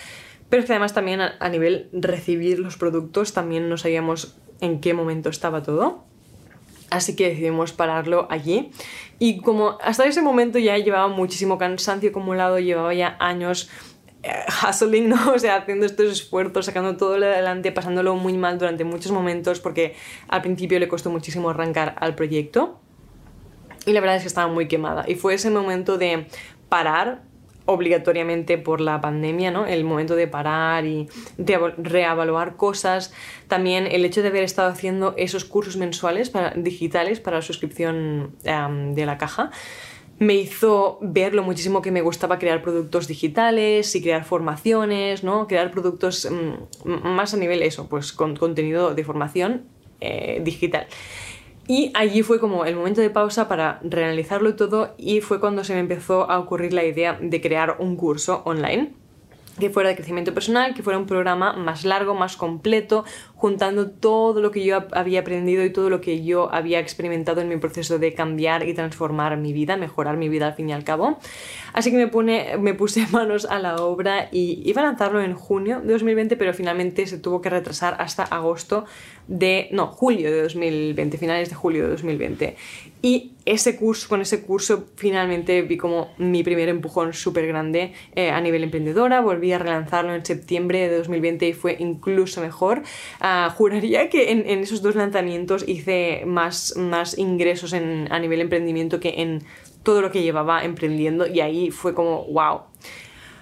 pero 0.51 0.63
es 0.63 0.67
que 0.67 0.73
además 0.73 0.95
también 0.95 1.21
a, 1.21 1.37
a 1.39 1.49
nivel 1.49 1.91
recibir 1.93 2.59
los 2.59 2.77
productos 2.77 3.33
también 3.33 3.69
no 3.69 3.77
sabíamos 3.77 4.37
en 4.61 4.81
qué 4.81 4.95
momento 4.95 5.29
estaba 5.29 5.63
todo. 5.63 6.03
Así 6.95 7.17
que 7.17 7.31
decidimos 7.31 7.73
pararlo 7.73 8.29
allí. 8.31 8.71
Y 9.19 9.41
como 9.41 9.79
hasta 9.83 10.05
ese 10.05 10.23
momento 10.23 10.61
ya 10.61 10.79
llevaba 10.79 11.09
muchísimo 11.09 11.59
cansancio 11.59 12.11
acumulado, 12.11 12.61
llevaba 12.61 12.95
ya 12.95 13.17
años 13.19 13.69
eh, 14.23 14.31
hustling, 14.63 15.09
¿no? 15.11 15.33
O 15.33 15.39
sea, 15.41 15.57
haciendo 15.57 15.87
estos 15.87 16.13
esfuerzos, 16.13 16.67
sacando 16.67 16.97
todo 16.97 17.15
adelante, 17.15 17.73
pasándolo 17.73 18.15
muy 18.15 18.35
mal 18.39 18.59
durante 18.59 18.85
muchos 18.85 19.11
momentos 19.11 19.59
porque 19.59 19.97
al 20.29 20.41
principio 20.43 20.79
le 20.79 20.87
costó 20.87 21.11
muchísimo 21.11 21.51
arrancar 21.51 21.97
al 21.99 22.15
proyecto. 22.15 22.79
Y 23.87 23.93
la 23.93 24.01
verdad 24.01 24.17
es 24.17 24.23
que 24.23 24.29
estaba 24.29 24.47
muy 24.47 24.69
quemada. 24.69 25.05
Y 25.09 25.17
fue 25.17 25.35
ese 25.35 25.51
momento 25.51 25.99
de 25.99 26.29
parar, 26.69 27.23
obligatoriamente 27.67 28.59
por 28.59 28.81
la 28.81 29.01
pandemia, 29.01 29.51
¿no? 29.51 29.67
El 29.67 29.85
momento 29.85 30.17
de 30.17 30.27
parar 30.29 30.85
y 30.87 31.09
de 31.39 31.59
reevaluar 31.79 32.57
cosas. 32.57 33.13
También 33.49 33.87
el 33.87 34.05
hecho 34.05 34.23
de 34.23 34.29
haber 34.29 34.45
estado 34.45 34.71
haciendo 34.71 35.15
esos 35.17 35.45
cursos 35.45 35.77
mensuales 35.77 36.33
digitales 36.57 37.21
para 37.21 37.39
la 37.39 37.43
suscripción 37.43 38.37
de 38.43 39.07
la 39.07 39.19
caja 39.19 39.51
me 40.19 40.35
hizo 40.35 40.99
ver 41.01 41.35
lo 41.35 41.43
muchísimo 41.43 41.83
que 41.83 41.91
me 41.91 42.01
gustaba 42.01 42.39
crear 42.39 42.63
productos 42.63 43.09
digitales 43.09 43.95
y 43.97 44.03
crear 44.03 44.25
formaciones, 44.25 45.25
¿no? 45.25 45.49
Crear 45.49 45.71
productos 45.71 46.31
mm, 46.31 47.09
más 47.09 47.35
a 47.35 47.37
nivel 47.37 47.63
eso, 47.63 47.89
pues 47.89 48.13
con 48.13 48.37
contenido 48.37 48.95
de 48.95 49.05
formación 49.05 49.65
eh, 50.01 50.41
digital. 50.45 50.87
Y 51.67 51.91
allí 51.95 52.23
fue 52.23 52.39
como 52.41 52.67
el 52.67 52.77
momento 52.77 53.01
de 53.01 53.11
pausa 53.11 53.49
para 53.49 53.81
reanalizarlo 53.83 54.55
todo 54.55 54.95
y 54.99 55.21
fue 55.21 55.41
cuando 55.41 55.65
se 55.65 55.73
me 55.73 55.81
empezó 55.81 56.31
a 56.31 56.39
ocurrir 56.39 56.73
la 56.75 56.85
idea 56.85 57.19
de 57.21 57.41
crear 57.41 57.77
un 57.79 57.97
curso 57.97 58.43
online 58.45 58.93
que 59.59 59.71
fuera 59.71 59.89
de 59.89 59.97
crecimiento 59.97 60.35
personal, 60.35 60.75
que 60.75 60.83
fuera 60.83 60.99
un 60.99 61.07
programa 61.07 61.53
más 61.53 61.85
largo, 61.85 62.15
más 62.15 62.37
completo, 62.37 63.05
juntando 63.45 63.91
todo 63.91 64.41
lo 64.41 64.51
que 64.51 64.65
yo 64.65 64.87
había 64.93 65.21
aprendido 65.21 65.63
y 65.67 65.71
todo 65.71 65.91
lo 65.91 66.01
que 66.01 66.25
yo 66.25 66.51
había 66.51 66.81
experimentado 66.81 67.43
en 67.43 67.51
mi 67.51 67.59
proceso 67.59 67.99
de 67.99 68.15
cambiar 68.15 68.67
y 68.67 68.73
transformar 68.73 69.37
mi 69.37 69.53
vida, 69.53 69.77
mejorar 69.77 70.17
mi 70.17 70.31
vida 70.31 70.47
al 70.47 70.55
fin 70.55 70.71
y 70.71 70.73
al 70.73 70.83
cabo. 70.83 71.19
Así 71.75 71.91
que 71.91 71.99
me, 71.99 72.09
pone, 72.09 72.57
me 72.59 72.73
puse 72.73 73.07
manos 73.13 73.45
a 73.45 73.59
la 73.59 73.77
obra 73.77 74.31
y 74.33 74.63
iba 74.65 74.81
a 74.81 74.87
lanzarlo 74.87 75.21
en 75.21 75.35
junio 75.35 75.83
de 75.83 75.93
2020, 75.93 76.37
pero 76.39 76.55
finalmente 76.55 77.07
se 77.07 77.19
tuvo 77.19 77.43
que 77.43 77.51
retrasar 77.51 77.97
hasta 77.99 78.23
agosto 78.23 78.87
de, 79.29 79.69
no, 79.73 79.89
julio 79.89 80.31
de 80.31 80.43
2020, 80.45 81.19
finales 81.19 81.51
de 81.51 81.55
julio 81.55 81.83
de 81.83 81.91
2020. 81.91 82.57
Y 83.03 83.33
ese 83.45 83.77
curso, 83.77 84.09
con 84.09 84.23
ese 84.23 84.43
curso 84.43 84.87
finalmente 84.97 85.61
vi 85.61 85.77
como 85.77 86.15
mi 86.17 86.43
primer 86.43 86.71
empujón 86.71 87.13
súper 87.13 87.47
grande 87.47 87.93
eh, 88.15 88.31
a 88.31 88.41
nivel 88.41 88.65
emprendedora, 88.65 89.21
volví 89.21 89.53
a 89.53 89.59
relanzarlo 89.59 90.15
en 90.15 90.25
septiembre 90.25 90.89
de 90.89 90.97
2020 90.97 91.49
y 91.49 91.53
fue 91.53 91.77
incluso 91.79 92.41
mejor. 92.41 92.79
Uh, 93.21 93.34
juraría 93.57 94.09
que 94.09 94.33
en, 94.33 94.49
en, 94.49 94.61
esos 94.61 94.83
dos 94.83 94.95
lanzamientos 94.95 95.65
hice 95.67 96.23
más, 96.27 96.77
más 96.77 97.19
ingresos 97.19 97.73
en, 97.73 98.09
a 98.11 98.19
nivel 98.19 98.41
emprendimiento 98.41 99.01
que 99.01 99.15
en 99.23 99.43
todo 99.83 100.01
lo 100.01 100.11
que 100.11 100.23
llevaba 100.23 100.65
emprendiendo 100.65 101.27
y 101.27 101.41
ahí 101.41 101.71
fue 101.71 101.95
como, 101.95 102.25
wow. 102.25 102.63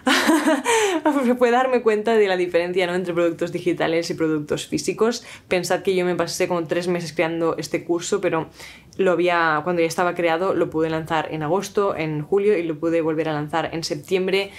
Fue 1.38 1.50
darme 1.50 1.82
cuenta 1.82 2.14
de 2.14 2.28
la 2.28 2.36
diferencia 2.36 2.86
¿no? 2.86 2.94
entre 2.94 3.14
productos 3.14 3.52
digitales 3.52 4.10
y 4.10 4.14
productos 4.14 4.66
físicos. 4.66 5.24
Pensad 5.48 5.82
que 5.82 5.94
yo 5.94 6.04
me 6.04 6.14
pasé 6.14 6.48
como 6.48 6.64
tres 6.64 6.88
meses 6.88 7.12
creando 7.12 7.56
este 7.58 7.84
curso, 7.84 8.20
pero 8.20 8.48
lo 8.98 9.12
había, 9.12 9.60
cuando 9.64 9.80
ya 9.80 9.88
estaba 9.88 10.14
creado 10.14 10.54
lo 10.54 10.70
pude 10.70 10.90
lanzar 10.90 11.28
en 11.30 11.42
agosto, 11.42 11.96
en 11.96 12.22
julio 12.22 12.56
y 12.56 12.62
lo 12.62 12.78
pude 12.78 13.00
volver 13.00 13.28
a 13.28 13.32
lanzar 13.32 13.70
en 13.72 13.84
septiembre 13.84 14.50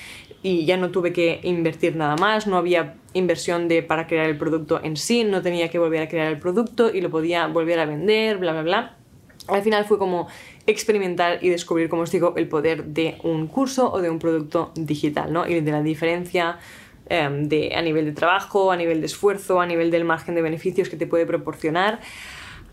y 0.41 0.65
ya 0.65 0.77
no 0.77 0.91
tuve 0.91 1.13
que 1.13 1.39
invertir 1.43 1.95
nada 1.95 2.15
más, 2.17 2.47
no 2.47 2.57
había 2.57 2.95
inversión 3.13 3.67
de, 3.67 3.83
para 3.83 4.07
crear 4.07 4.29
el 4.29 4.37
producto 4.37 4.81
en 4.83 4.97
sí, 4.97 5.23
no 5.23 5.41
tenía 5.41 5.69
que 5.69 5.79
volver 5.79 6.01
a 6.01 6.09
crear 6.09 6.27
el 6.27 6.39
producto 6.39 6.93
y 6.93 7.01
lo 7.01 7.09
podía 7.09 7.47
volver 7.47 7.79
a 7.79 7.85
vender, 7.85 8.37
bla, 8.37 8.51
bla, 8.51 8.61
bla. 8.63 8.97
Al 9.47 9.61
final 9.61 9.85
fue 9.85 9.97
como 9.97 10.27
experimentar 10.65 11.39
y 11.43 11.49
descubrir, 11.49 11.89
como 11.89 12.03
os 12.03 12.11
digo, 12.11 12.33
el 12.37 12.47
poder 12.47 12.85
de 12.85 13.17
un 13.23 13.47
curso 13.47 13.91
o 13.91 14.01
de 14.01 14.09
un 14.09 14.19
producto 14.19 14.71
digital, 14.75 15.33
¿no? 15.33 15.45
Y 15.47 15.59
de 15.59 15.71
la 15.71 15.81
diferencia 15.81 16.59
em, 17.09 17.49
de, 17.49 17.75
a 17.75 17.81
nivel 17.81 18.05
de 18.05 18.13
trabajo, 18.13 18.71
a 18.71 18.77
nivel 18.77 19.01
de 19.01 19.07
esfuerzo, 19.07 19.59
a 19.59 19.65
nivel 19.65 19.91
del 19.91 20.05
margen 20.05 20.35
de 20.35 20.41
beneficios 20.41 20.87
que 20.89 20.95
te 20.95 21.07
puede 21.07 21.25
proporcionar. 21.25 21.99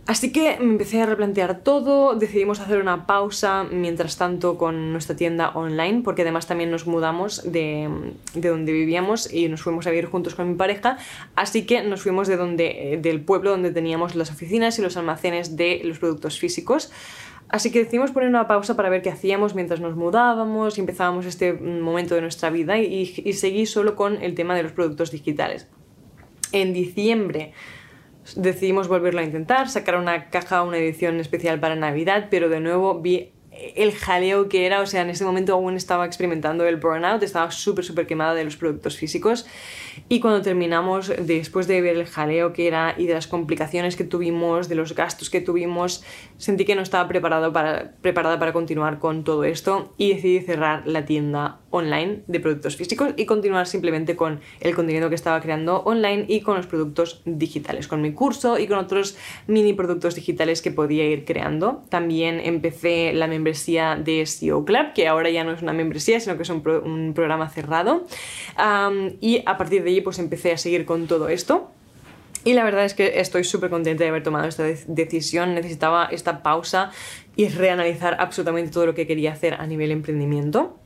Así 0.07 0.33
que 0.33 0.59
me 0.59 0.73
empecé 0.73 1.01
a 1.03 1.07
replantear 1.07 1.61
todo, 1.61 2.17
decidimos 2.17 2.59
hacer 2.59 2.81
una 2.81 3.07
pausa 3.07 3.65
mientras 3.71 4.17
tanto 4.17 4.59
con 4.59 4.93
nuestra 4.93 5.15
tienda 5.15 5.51
online, 5.51 6.03
porque 6.03 6.23
además 6.23 6.47
también 6.47 6.71
nos 6.71 6.87
mudamos 6.87 7.43
de, 7.53 8.13
de, 8.35 8.49
donde 8.49 8.73
vivíamos 8.73 9.33
y 9.33 9.49
nos 9.49 9.63
fuimos 9.63 9.87
a 9.87 9.91
vivir 9.91 10.07
juntos 10.07 10.35
con 10.35 10.49
mi 10.49 10.57
pareja, 10.57 10.99
así 11.37 11.65
que 11.65 11.83
nos 11.83 12.03
fuimos 12.03 12.29
de 12.29 12.37
donde, 12.37 12.99
del 13.01 13.21
pueblo 13.21 13.51
donde 13.51 13.71
teníamos 13.71 14.17
las 14.17 14.31
oficinas 14.31 14.79
y 14.79 14.83
los 14.83 14.97
almacenes 14.97 15.57
de 15.57 15.83
los 15.85 15.99
productos 15.99 16.39
físicos. 16.39 16.91
Así 17.49 17.71
que 17.73 17.81
decidimos 17.81 18.13
poner 18.13 18.29
una 18.29 18.47
pausa 18.47 18.77
para 18.77 18.89
ver 18.89 19.03
qué 19.03 19.11
hacíamos 19.11 19.55
mientras 19.55 19.81
nos 19.81 19.97
mudábamos 19.97 20.79
y 20.79 20.81
empezábamos 20.81 21.27
este 21.27 21.53
momento 21.53 22.15
de 22.15 22.21
nuestra 22.21 22.49
vida 22.51 22.79
y, 22.79 23.13
y 23.25 23.33
seguí 23.35 23.67
solo 23.67 23.97
con 23.97 24.23
el 24.23 24.35
tema 24.35 24.55
de 24.55 24.63
los 24.63 24.73
productos 24.73 25.11
digitales. 25.11 25.69
En 26.53 26.73
diciembre 26.73 27.53
decidimos 28.37 28.89
volverlo 28.89 29.21
a 29.21 29.25
intentar, 29.25 29.69
sacar 29.69 29.97
una 29.97 30.31
caja, 30.31 30.63
una 30.63 30.79
edición 30.79 31.21
especial 31.21 31.61
para 31.61 31.77
Navidad, 31.77 32.29
pero 32.31 32.49
de 32.49 32.61
nuevo 32.61 33.01
vi 33.01 33.33
el 33.77 33.93
jaleo 33.93 34.49
que 34.49 34.67
era, 34.67 34.81
o 34.81 34.87
sea, 34.87 35.03
en 35.03 35.11
ese 35.11 35.25
momento 35.25 35.53
aún 35.53 35.77
estaba 35.77 36.07
experimentando 36.07 36.65
el 36.67 36.77
burnout, 36.77 37.23
estaba 37.23 37.51
súper, 37.51 37.85
súper 37.85 38.07
quemada 38.07 38.35
de 38.35 38.45
los 38.45 38.57
productos 38.57 38.97
físicos 38.97 39.47
y 40.09 40.21
cuando 40.21 40.43
terminamos, 40.43 41.13
después 41.19 41.67
de 41.67 41.81
ver 41.81 41.97
el 41.97 42.07
jaleo 42.07 42.53
que 42.53 42.67
era 42.67 42.95
y 42.97 43.07
de 43.07 43.15
las 43.15 43.27
complicaciones 43.27 43.97
que 43.97 44.05
tuvimos, 44.05 44.69
de 44.69 44.75
los 44.75 44.95
gastos 44.95 45.31
que 45.31 45.41
tuvimos, 45.41 46.05
sentí 46.39 46.65
que 46.65 46.75
no 46.75 46.83
estaba 46.83 47.09
preparado 47.09 47.53
para, 47.53 47.93
preparada 48.01 48.39
para 48.39 48.53
continuar 48.53 48.99
con 48.99 49.25
todo 49.25 49.45
esto 49.45 49.93
y 49.97 50.15
decidí 50.15 50.41
cerrar 50.41 50.87
la 50.87 51.05
tienda 51.05 51.61
online 51.71 52.23
de 52.27 52.41
productos 52.41 52.77
físicos 52.77 53.15
y 53.17 53.27
continuar 53.27 53.67
simplemente 53.67 54.17
con 54.17 54.41
el 54.61 54.75
contenido 54.75 55.09
que 55.09 55.15
estaba 55.15 55.41
creando 55.41 55.83
online 55.83 56.25
y 56.29 56.41
con 56.41 56.57
los 56.57 56.67
productos 56.67 57.23
digitales, 57.25 57.89
con 57.89 58.01
mi 58.03 58.13
curso 58.13 58.59
y 58.59 58.67
con 58.67 58.79
otros 58.79 59.17
mini 59.47 59.73
productos 59.73 60.15
digitales 60.15 60.63
que 60.63 60.71
podía 60.71 61.05
ir 61.05 61.25
creando. 61.25 61.83
También 61.89 62.41
empecé 62.41 63.13
la 63.13 63.27
membresía 63.27 63.97
de 63.97 64.27
SEO 64.27 64.65
Club, 64.65 64.93
que 64.95 65.09
ahora 65.09 65.31
ya 65.31 65.45
no 65.45 65.53
es 65.53 65.63
una 65.63 65.73
membresía, 65.73 66.21
sino 66.21 66.37
que 66.37 66.43
es 66.43 66.51
un, 66.51 66.63
un 66.85 67.15
programa 67.15 67.49
cerrado. 67.49 68.07
Y 69.21 69.43
a 69.47 69.57
partir 69.57 69.80
de 69.83 69.91
allí 69.91 70.01
pues 70.01 70.19
empecé 70.19 70.53
a 70.53 70.59
seguir 70.59 70.85
con 70.85 71.07
todo 71.07 71.29
esto. 71.29 71.71
Y 72.45 72.55
la 72.55 72.65
verdad 72.65 72.85
es 72.85 72.95
que 72.95 73.21
estoy 73.21 73.45
súper 73.45 73.69
contenta 73.69 74.03
de 74.03 74.09
haber 74.09 74.23
tomado 74.23 74.49
esta 74.49 74.65
decisión. 74.65 75.55
Necesitaba 75.55 76.07
esta 76.07 76.43
pausa 76.43 76.91
y 77.37 77.49
reanalizar 77.49 78.17
absolutamente 78.19 78.71
todo 78.71 78.87
lo 78.87 78.95
que 78.95 79.07
quería 79.07 79.33
hacer 79.33 79.55
a 79.55 79.67
nivel 79.67 79.91
emprendimiento. 79.91 80.77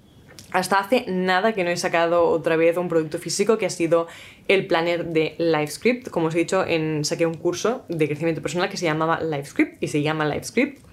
hasta 0.51 0.79
hace 0.79 1.05
nada 1.09 1.53
que 1.53 1.65
no 1.65 1.71
he 1.71 1.77
sacado 1.77 2.25
otra 2.29 2.57
vez 2.57 2.77
un 2.77 2.89
producto 2.89 3.19
físico 3.19 3.59
que 3.59 3.67
ha 3.67 3.71
sido 3.71 4.07
el 4.47 4.69
planner 4.69 5.07
de 5.07 5.35
LiveScript. 5.39 6.11
Como 6.11 6.29
os 6.29 6.35
he 6.35 6.39
dicho, 6.39 6.65
en, 6.65 7.05
saqué 7.05 7.27
un 7.27 7.35
curso 7.35 7.85
de 7.89 8.07
crecimiento 8.07 8.41
personal 8.41 8.69
que 8.69 8.77
se 8.77 8.85
llamaba 8.85 9.21
LiveScript 9.21 9.83
y 9.83 9.89
se 9.89 10.03
llama 10.03 10.25
LiveScript 10.25 10.84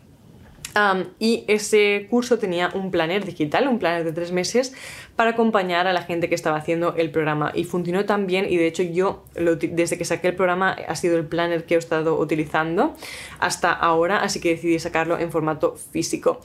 y 1.20 1.44
ese 1.48 2.08
curso 2.10 2.40
tenía 2.40 2.70
un 2.74 2.92
planner 2.92 3.26
digital, 3.26 3.68
un 3.68 3.80
planner 3.80 4.04
de 4.04 4.14
tres 4.14 4.32
meses, 4.32 4.74
para 5.16 5.32
acompañar 5.32 5.88
a 5.88 5.94
la 5.94 6.04
gente 6.04 6.30
que 6.30 6.36
estaba 6.36 6.58
haciendo 6.58 6.96
el 6.96 7.12
programa. 7.12 7.52
Y 7.54 7.66
funcionó 7.66 8.06
tan 8.06 8.28
bien, 8.28 8.46
y 8.50 8.58
de 8.58 8.68
hecho 8.68 8.84
yo, 8.84 9.24
desde 9.36 9.98
que 9.98 10.06
saqué 10.06 10.30
el 10.30 10.36
programa, 10.36 10.72
ha 10.72 10.96
sido 10.96 11.18
el 11.18 11.26
planner 11.26 11.66
que 11.66 11.76
he 11.76 11.78
estado 11.78 12.18
utilizando 12.18 12.96
hasta 13.40 13.72
ahora, 13.72 14.22
así 14.24 14.40
que 14.40 14.50
decidí 14.50 14.80
sacarlo 14.80 15.20
en 15.20 15.32
formato 15.32 15.76
físico. 15.76 16.40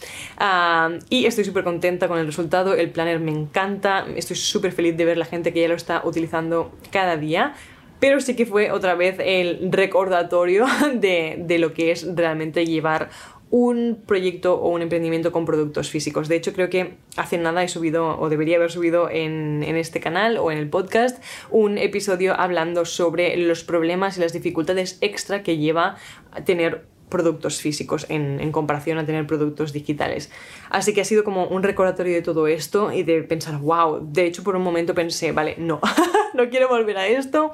y 1.09 1.26
estoy 1.26 1.45
súper 1.45 1.64
contenta 1.64 2.09
con 2.09 2.18
el 2.18 2.26
resultado, 2.26 2.75
el 2.75 2.90
planner 2.90 3.21
me 3.21 3.33
encanta, 3.33 4.06
estoy 4.16 4.37
súper 4.37 4.73
feliz 4.73 4.97
de 4.97 5.04
ver 5.04 5.16
la 5.16 5.25
gente 5.25 5.52
que 5.52 5.61
ya 5.61 5.68
lo 5.68 5.75
está 5.75 6.02
utilizando 6.04 6.73
cada 6.90 7.16
día 7.16 7.54
pero 7.99 8.21
sí 8.21 8.37
que 8.37 8.47
fue 8.47 8.71
otra 8.71 8.95
vez 8.95 9.16
el 9.18 9.73
recordatorio 9.73 10.66
de, 10.95 11.37
de, 11.38 11.59
lo 11.59 11.73
que 11.73 11.92
es 11.92 12.06
realmente 12.14 12.66
llevar 12.66 13.11
un 13.50 14.02
proyecto 14.06 14.54
o 14.60 14.70
un 14.70 14.82
emprendimiento 14.82 15.32
con 15.32 15.44
productos 15.44 15.90
físicos. 15.90 16.28
De 16.28 16.36
hecho, 16.36 16.52
creo 16.52 16.68
que 16.68 16.94
hace 17.16 17.38
nada 17.38 17.62
he 17.62 17.68
subido, 17.68 18.18
o 18.18 18.28
debería 18.28 18.56
haber 18.56 18.70
subido 18.70 19.08
en, 19.08 19.62
en, 19.62 19.76
este 19.76 20.00
canal 20.00 20.38
o 20.38 20.50
en 20.50 20.58
el 20.58 20.68
podcast, 20.68 21.22
un 21.50 21.78
episodio 21.78 22.38
hablando 22.38 22.84
sobre 22.84 23.36
los 23.36 23.62
problemas 23.62 24.18
y 24.18 24.20
las 24.20 24.32
dificultades 24.32 24.98
extra 25.00 25.42
que 25.42 25.58
lleva 25.58 25.96
a 26.32 26.44
tener 26.44 26.84
productos 27.08 27.60
físicos 27.60 28.06
en, 28.08 28.50
comparación 28.52 28.98
a 28.98 29.06
tener 29.06 29.26
productos 29.26 29.72
digitales. 29.72 30.30
Así 30.70 30.92
que 30.92 31.00
ha 31.00 31.04
sido 31.04 31.25
como 31.25 31.46
un 31.46 31.62
recordatorio 31.62 32.14
de 32.14 32.22
todo 32.22 32.46
esto 32.46 32.92
y 32.92 33.02
de 33.02 33.22
pensar, 33.22 33.58
wow, 33.58 34.00
de 34.10 34.26
hecho 34.26 34.42
por 34.42 34.56
un 34.56 34.62
momento 34.62 34.94
pensé, 34.94 35.32
vale, 35.32 35.54
no, 35.58 35.80
no 36.34 36.48
quiero 36.48 36.68
volver 36.68 36.98
a 36.98 37.06
esto, 37.06 37.52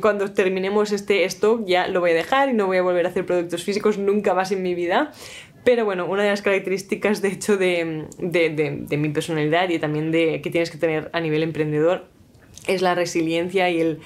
cuando 0.00 0.32
terminemos 0.32 0.92
este 0.92 1.24
esto 1.24 1.62
ya 1.66 1.88
lo 1.88 2.00
voy 2.00 2.12
a 2.12 2.14
dejar 2.14 2.48
y 2.48 2.52
no 2.52 2.66
voy 2.66 2.78
a 2.78 2.82
volver 2.82 3.06
a 3.06 3.08
hacer 3.10 3.26
productos 3.26 3.64
físicos 3.64 3.98
nunca 3.98 4.34
más 4.34 4.50
en 4.52 4.62
mi 4.62 4.74
vida. 4.74 5.12
Pero 5.64 5.86
bueno, 5.86 6.04
una 6.04 6.22
de 6.22 6.28
las 6.28 6.42
características 6.42 7.22
de 7.22 7.28
hecho 7.28 7.56
de, 7.56 8.06
de 8.18 8.96
mi 8.98 9.08
personalidad 9.08 9.70
y 9.70 9.78
también 9.78 10.12
de 10.12 10.42
que 10.42 10.50
tienes 10.50 10.70
que 10.70 10.76
tener 10.76 11.10
a 11.14 11.20
nivel 11.20 11.42
emprendedor 11.42 12.06
es 12.66 12.82
la 12.82 12.94
resiliencia 12.94 13.70
y 13.70 13.80
el... 13.80 14.00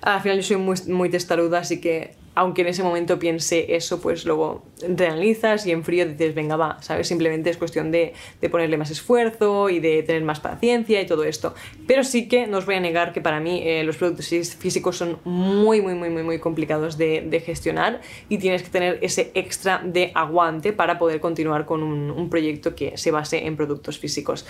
Al 0.00 0.20
final 0.20 0.38
yo 0.38 0.42
soy 0.42 0.56
muy, 0.56 0.76
muy 0.88 1.10
testaruda, 1.10 1.60
así 1.60 1.80
que 1.80 2.14
aunque 2.34 2.62
en 2.62 2.68
ese 2.68 2.82
momento 2.82 3.18
piense 3.18 3.74
eso, 3.76 4.00
pues 4.00 4.24
luego 4.24 4.64
realizas 4.88 5.66
y 5.66 5.70
en 5.70 5.84
frío 5.84 6.06
dices, 6.06 6.34
venga, 6.34 6.56
va, 6.56 6.80
¿sabes? 6.80 7.06
Simplemente 7.06 7.50
es 7.50 7.58
cuestión 7.58 7.90
de, 7.90 8.14
ponerle 8.50 8.78
más 8.78 8.90
esfuerzo 8.90 9.68
y 9.68 9.80
de 9.80 10.02
tener 10.02 10.22
más 10.22 10.40
paciencia 10.40 11.00
y 11.00 11.06
todo 11.06 11.24
esto. 11.24 11.54
Pero 11.86 12.04
sí 12.04 12.28
que 12.28 12.46
no 12.46 12.58
os 12.58 12.66
voy 12.66 12.76
a 12.76 12.80
negar 12.80 13.12
que 13.12 13.20
para 13.20 13.40
mí 13.40 13.62
eh, 13.64 13.84
los 13.84 13.96
productos 13.96 14.28
físicos 14.56 14.96
son 14.96 15.18
muy, 15.24 15.82
muy, 15.82 15.94
muy, 15.94 16.08
muy, 16.08 16.22
muy 16.22 16.38
complicados 16.38 16.96
de, 16.96 17.42
gestionar 17.44 18.00
y 18.28 18.38
tienes 18.38 18.62
que 18.62 18.70
tener 18.70 18.98
ese 19.02 19.32
extra 19.34 19.82
de 19.84 20.12
aguante 20.14 20.72
para 20.72 20.98
poder 20.98 21.18
continuar 21.18 21.66
con 21.66 21.82
un, 21.82 22.30
proyecto 22.30 22.74
que 22.74 22.96
se 22.96 23.10
base 23.10 23.46
en 23.46 23.56
productos 23.56 23.98
físicos. 23.98 24.46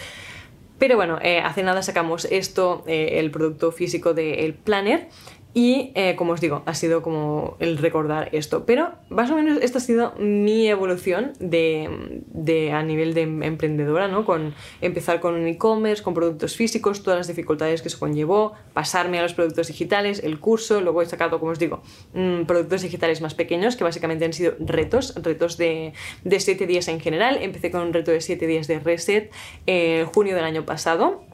Pero 0.79 0.97
bueno, 0.97 1.19
eh, 1.23 1.39
hace 1.39 1.63
nada 1.63 1.83
sacamos 1.83 2.27
esto, 2.27 2.85
eh, 2.87 3.19
el 3.19 3.31
producto 3.31 3.73
físico 3.73 4.15
del 4.15 4.55
planner 4.55 5.09
y 5.55 5.93
eh, 5.95 6.17
como 6.17 6.33
os 6.33 6.41
digo, 6.41 6.63
ha 6.65 6.75
sido 6.75 7.03
como 7.03 7.57
el 7.59 7.77
recordar 7.77 8.31
esto. 8.33 8.65
Pero 8.65 8.93
más 9.11 9.31
o 9.31 9.37
menos 9.37 9.59
esta 9.61 9.79
ha 9.79 9.81
sido 9.81 10.15
mi 10.19 10.67
evolución 10.69 11.33
de, 11.41 12.23
de 12.27 12.73
a 12.73 12.83
nivel 12.83 13.13
de 13.13 13.23
emprendedora, 13.23 14.09
¿no? 14.09 14.25
Con 14.25 14.55
empezar 14.81 15.21
con 15.21 15.35
un 15.35 15.47
e-commerce, 15.47 16.03
con 16.03 16.15
productos 16.15 16.57
físicos, 16.57 17.03
todas 17.03 17.19
las 17.19 17.29
dificultades 17.29 17.83
que 17.83 17.89
eso 17.89 17.99
conllevó, 17.99 18.55
pasarme 18.73 19.19
a 19.19 19.23
los 19.23 19.35
productos 19.35 19.69
digitales, 19.69 20.23
el 20.25 20.41
curso, 20.41 20.81
luego 20.81 21.03
he 21.03 21.07
sacado, 21.07 21.39
como 21.39 21.53
os 21.53 21.59
digo, 21.59 21.83
mm, 22.15 22.45
productos 22.45 22.83
digitales 22.83 23.21
más 23.21 23.35
pequeños 23.35 23.77
que 23.77 23.85
básicamente 23.85 24.25
han 24.25 24.33
sido 24.33 24.55
retos, 24.59 25.15
retos 25.23 25.59
de, 25.59 25.93
de 26.25 26.41
7 26.41 26.67
días 26.67 26.89
en 26.89 27.01
general. 27.01 27.39
Empecé 27.43 27.71
con 27.71 27.83
un 27.83 27.93
reto 27.93 28.11
de 28.11 28.23
7 28.23 28.47
días 28.47 28.69
de 28.69 28.79
reset 28.79 29.31
en 29.67 30.07
junio 30.07 30.35
del 30.35 30.45
año 30.45 30.65
pasado 30.65 31.32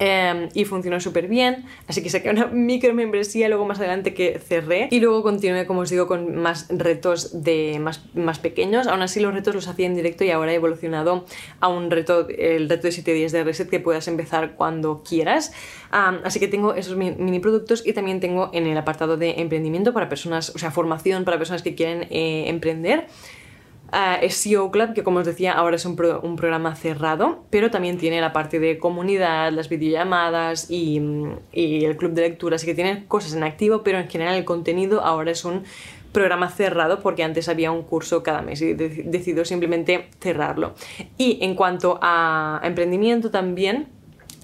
Em, 0.00 0.48
y 0.54 0.64
funcionó 0.64 0.98
súper 0.98 1.28
bien, 1.28 1.64
así 1.86 2.02
que 2.02 2.10
saqué 2.10 2.28
una 2.28 2.46
micro 2.46 2.92
membresía 2.94 3.48
luego 3.48 3.64
más 3.64 3.78
adelante 3.78 4.12
que 4.12 4.40
cerré 4.40 4.88
y 4.90 4.98
luego 4.98 5.22
continué, 5.22 5.66
como 5.66 5.80
os 5.80 5.90
digo, 5.90 6.08
con 6.08 6.34
más 6.34 6.66
retos 6.68 7.44
de 7.44 7.78
más, 7.80 8.04
más 8.14 8.40
pequeños. 8.40 8.88
Aún 8.88 9.02
así 9.02 9.20
los 9.20 9.32
retos 9.32 9.54
los 9.54 9.68
hacía 9.68 9.86
en 9.86 9.94
directo 9.94 10.24
y 10.24 10.30
ahora 10.30 10.52
he 10.52 10.56
evolucionado 10.56 11.24
a 11.60 11.68
un 11.68 11.92
reto, 11.92 12.28
el 12.28 12.68
reto 12.68 12.88
de 12.88 12.92
7 12.92 13.12
días 13.12 13.30
de 13.30 13.44
reset 13.44 13.70
que 13.70 13.78
puedas 13.78 14.08
empezar 14.08 14.56
cuando 14.56 15.04
quieras. 15.04 15.52
así 15.90 16.40
que 16.40 16.48
tengo 16.48 16.74
esos 16.74 16.96
mini 16.96 17.38
productos 17.38 17.86
y 17.86 17.92
también 17.92 18.18
tengo 18.18 18.50
en 18.52 18.66
el 18.66 18.76
apartado 18.76 19.16
de 19.16 19.40
emprendimiento 19.40 19.92
para 19.92 20.08
personas, 20.08 20.50
o 20.50 20.58
sea, 20.58 20.72
formación 20.72 21.24
para 21.24 21.38
personas 21.38 21.62
que 21.62 21.76
quieren 21.76 22.08
eh, 22.10 22.48
emprender 22.48 23.06
es 24.22 24.36
SEO 24.36 24.70
Club, 24.70 24.92
que 24.94 25.04
como 25.04 25.20
os 25.20 25.26
decía, 25.26 25.52
ahora 25.52 25.76
es 25.76 25.84
un, 25.84 25.96
programa 25.96 26.74
cerrado, 26.74 27.44
pero 27.50 27.70
también 27.70 27.98
tiene 27.98 28.20
la 28.20 28.32
parte 28.32 28.58
de 28.58 28.78
comunidad, 28.78 29.52
las 29.52 29.68
videollamadas 29.68 30.70
y, 30.70 31.00
y, 31.52 31.84
el 31.84 31.96
club 31.96 32.12
de 32.12 32.22
lectura, 32.22 32.56
así 32.56 32.66
que 32.66 32.74
tiene 32.74 33.04
cosas 33.06 33.34
en 33.34 33.44
activo, 33.44 33.82
pero 33.82 33.98
en 33.98 34.08
general 34.08 34.34
el 34.34 34.44
contenido 34.44 35.02
ahora 35.04 35.30
es 35.30 35.44
un 35.44 35.62
programa 36.14 36.48
cerrado 36.48 37.00
porque 37.00 37.22
antes 37.22 37.48
había 37.50 37.72
un 37.72 37.82
curso 37.82 38.22
cada 38.22 38.40
mes 38.40 38.62
y 38.62 38.72
decido 38.72 39.44
simplemente 39.44 40.08
cerrarlo. 40.20 40.74
Y 41.18 41.38
en 41.42 41.54
cuanto 41.54 41.98
a 42.00 42.60
emprendimiento 42.64 43.30
también, 43.30 43.88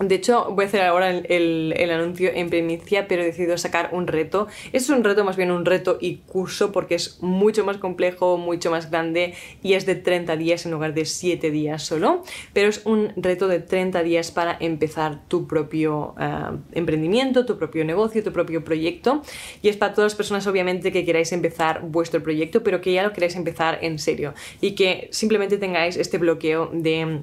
de 0.01 0.15
hecho, 0.15 0.51
voy 0.53 0.65
a 0.65 0.69
hacer 0.69 0.83
ahora 0.83 1.11
el, 1.11 1.91
anuncio 1.91 2.31
en 2.33 2.49
primicia, 2.49 3.07
pero 3.07 3.23
he 3.23 3.27
decidido 3.27 3.59
sacar 3.59 3.91
un 3.93 4.07
reto. 4.07 4.49
Es 4.73 4.89
un 4.89 5.05
reto, 5.05 5.25
más 5.25 5.37
bien 5.37 5.51
un 5.51 5.67
reto 5.67 5.99
y 6.01 6.17
curso, 6.27 6.73
porque 6.73 6.95
es 6.95 7.23
mucho 7.23 7.65
más 7.65 7.77
complejo, 7.77 8.39
mucho 8.39 8.71
más 8.71 8.91
grande 8.91 9.35
y 9.63 9.75
es 9.75 9.85
de 9.85 9.97
30 9.97 10.37
días 10.37 10.65
en 10.65 10.73
lugar 10.73 10.95
de 10.95 11.05
7 11.05 11.51
días 11.51 11.83
solo. 11.83 12.23
Pero 12.55 12.69
es 12.69 12.81
un 12.87 13.13
reto 13.17 13.47
de 13.47 13.61
30 13.61 14.03
días 14.03 14.31
para 14.31 14.57
empezar 14.59 15.21
tu 15.29 15.47
propio 15.47 16.15
eh, 16.19 16.57
emprendimiento, 16.73 17.45
tu 17.45 17.59
propio 17.59 17.85
negocio, 17.85 18.25
tu 18.25 18.33
propio 18.33 18.65
proyecto. 18.65 19.23
Y 19.61 19.69
es 19.69 19.77
para 19.77 19.93
todas 19.93 20.13
las 20.13 20.17
personas, 20.17 20.47
obviamente, 20.47 20.93
que 20.93 21.05
queráis 21.05 21.33
empezar 21.33 21.83
vuestro 21.83 22.23
proyecto, 22.23 22.63
pero 22.63 22.81
que 22.81 22.95
ya 22.95 23.03
lo 23.03 23.13
queráis 23.13 23.37
empezar 23.37 23.79
en 23.83 23.99
serio 23.99 24.33
y 24.63 24.75
que 24.75 25.09
simplemente 25.13 25.59
tengáis 25.59 25.99
este 25.99 26.17
bloqueo 26.17 26.71
de 26.73 27.23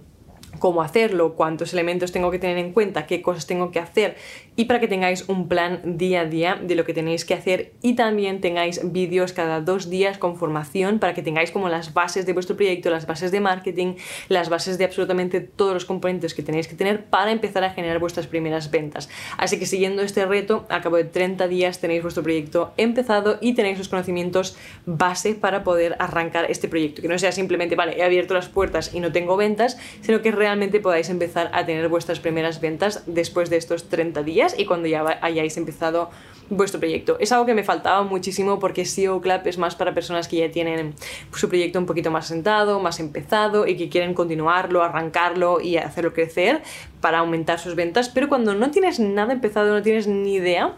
cómo 0.57 0.81
hacerlo, 0.81 1.35
cuántos 1.35 1.73
elementos 1.73 2.11
tengo 2.11 2.31
que 2.31 2.39
tener 2.39 2.57
en 2.57 2.73
cuenta, 2.73 3.07
qué 3.07 3.21
cosas 3.21 3.47
tengo 3.47 3.71
que 3.71 3.79
hacer 3.79 4.15
y 4.57 4.65
para 4.65 4.79
que 4.79 4.87
tengáis 4.87 5.29
un 5.29 5.47
plan 5.47 5.97
día 5.97 6.21
a 6.21 6.25
día 6.25 6.59
de 6.61 6.75
lo 6.75 6.83
que 6.83 6.93
tenéis 6.93 7.25
que 7.25 7.35
hacer 7.35 7.73
y 7.83 7.93
también 7.93 8.41
tengáis 8.41 8.81
vídeos 8.91 9.31
cada 9.31 9.61
dos 9.61 9.89
días 9.89 10.17
con 10.17 10.35
formación 10.35 10.97
para 10.97 11.13
que 11.13 11.21
tengáis 11.21 11.51
como 11.51 11.69
las 11.69 11.93
bases 11.93 12.25
de 12.25 12.33
vuestro 12.33 12.55
proyecto, 12.55 12.89
las 12.89 13.05
bases 13.05 13.31
de 13.31 13.39
marketing, 13.39 13.93
las 14.29 14.49
bases 14.49 14.79
de 14.79 14.85
absolutamente 14.85 15.41
todos 15.41 15.75
los 15.75 15.85
componentes 15.85 16.33
que 16.33 16.41
tenéis 16.41 16.67
que 16.67 16.75
tener 16.75 17.05
para 17.05 17.31
empezar 17.31 17.63
a 17.63 17.69
generar 17.69 17.99
vuestras 17.99 18.25
primeras 18.25 18.71
ventas. 18.71 19.09
Así 19.37 19.59
que 19.59 19.67
siguiendo 19.67 20.01
este 20.01 20.25
reto, 20.25 20.65
a 20.69 20.81
cabo 20.81 20.97
de 20.97 21.03
30 21.03 21.47
días 21.47 21.79
tenéis 21.79 22.01
vuestro 22.01 22.23
proyecto 22.23 22.73
empezado 22.77 23.37
y 23.39 23.53
tenéis 23.53 23.77
los 23.77 23.89
conocimientos 23.89 24.57
base 24.87 25.35
para 25.35 25.63
poder 25.63 25.95
arrancar 25.99 26.49
este 26.49 26.67
proyecto. 26.67 27.03
Que 27.03 27.07
no 27.07 27.19
sea 27.19 27.31
simplemente, 27.31 27.75
vale, 27.75 27.99
he 27.99 28.03
abierto 28.03 28.33
las 28.33 28.49
puertas 28.49 28.95
y 28.95 29.01
no 29.01 29.11
tengo 29.11 29.37
ventas, 29.37 29.77
sino 30.01 30.23
que 30.23 30.31
realmente 30.31 30.79
podáis 30.79 31.09
empezar 31.09 31.51
a 31.53 31.63
tener 31.67 31.87
vuestras 31.89 32.19
primeras 32.19 32.59
ventas 32.59 33.03
después 33.05 33.51
de 33.51 33.57
estos 33.57 33.89
30 33.89 34.23
días 34.23 34.46
y 34.57 34.65
cuando 34.65 34.88
ya 34.88 35.19
hayáis 35.21 35.57
empezado 35.57 36.10
vuestro 36.49 36.79
proyecto. 36.79 37.17
Es 37.19 37.31
algo 37.31 37.45
que 37.45 37.53
me 37.53 37.63
faltaba 37.63 38.03
muchísimo 38.03 38.60
porque 38.60 38.86
SEO 38.86 39.21
Club 39.21 39.41
es 39.45 39.57
más 39.57 39.75
para 39.75 39.93
personas 39.93 40.27
que 40.27 40.38
ya 40.38 40.51
tienen 40.51 40.95
su 41.33 41.49
proyecto 41.49 41.79
un 41.79 41.86
poquito 41.86 42.12
más 42.12 42.27
sentado, 42.27 42.79
más 42.79 42.99
empezado 42.99 43.67
y 43.67 43.75
que 43.75 43.89
quieren 43.89 44.13
continuarlo, 44.13 44.83
arrancarlo 44.83 45.60
y 45.60 45.77
hacerlo 45.77 46.13
crecer 46.13 46.62
para 47.01 47.19
aumentar 47.19 47.60
sus 47.60 47.75
ventas, 47.75 48.10
pero 48.10 48.27
cuando 48.27 48.55
no 48.55 48.71
tienes 48.71 48.99
nada 48.99 49.33
empezado, 49.33 49.73
no 49.73 49.81
tienes 49.81 50.07
ni 50.07 50.36
idea, 50.36 50.75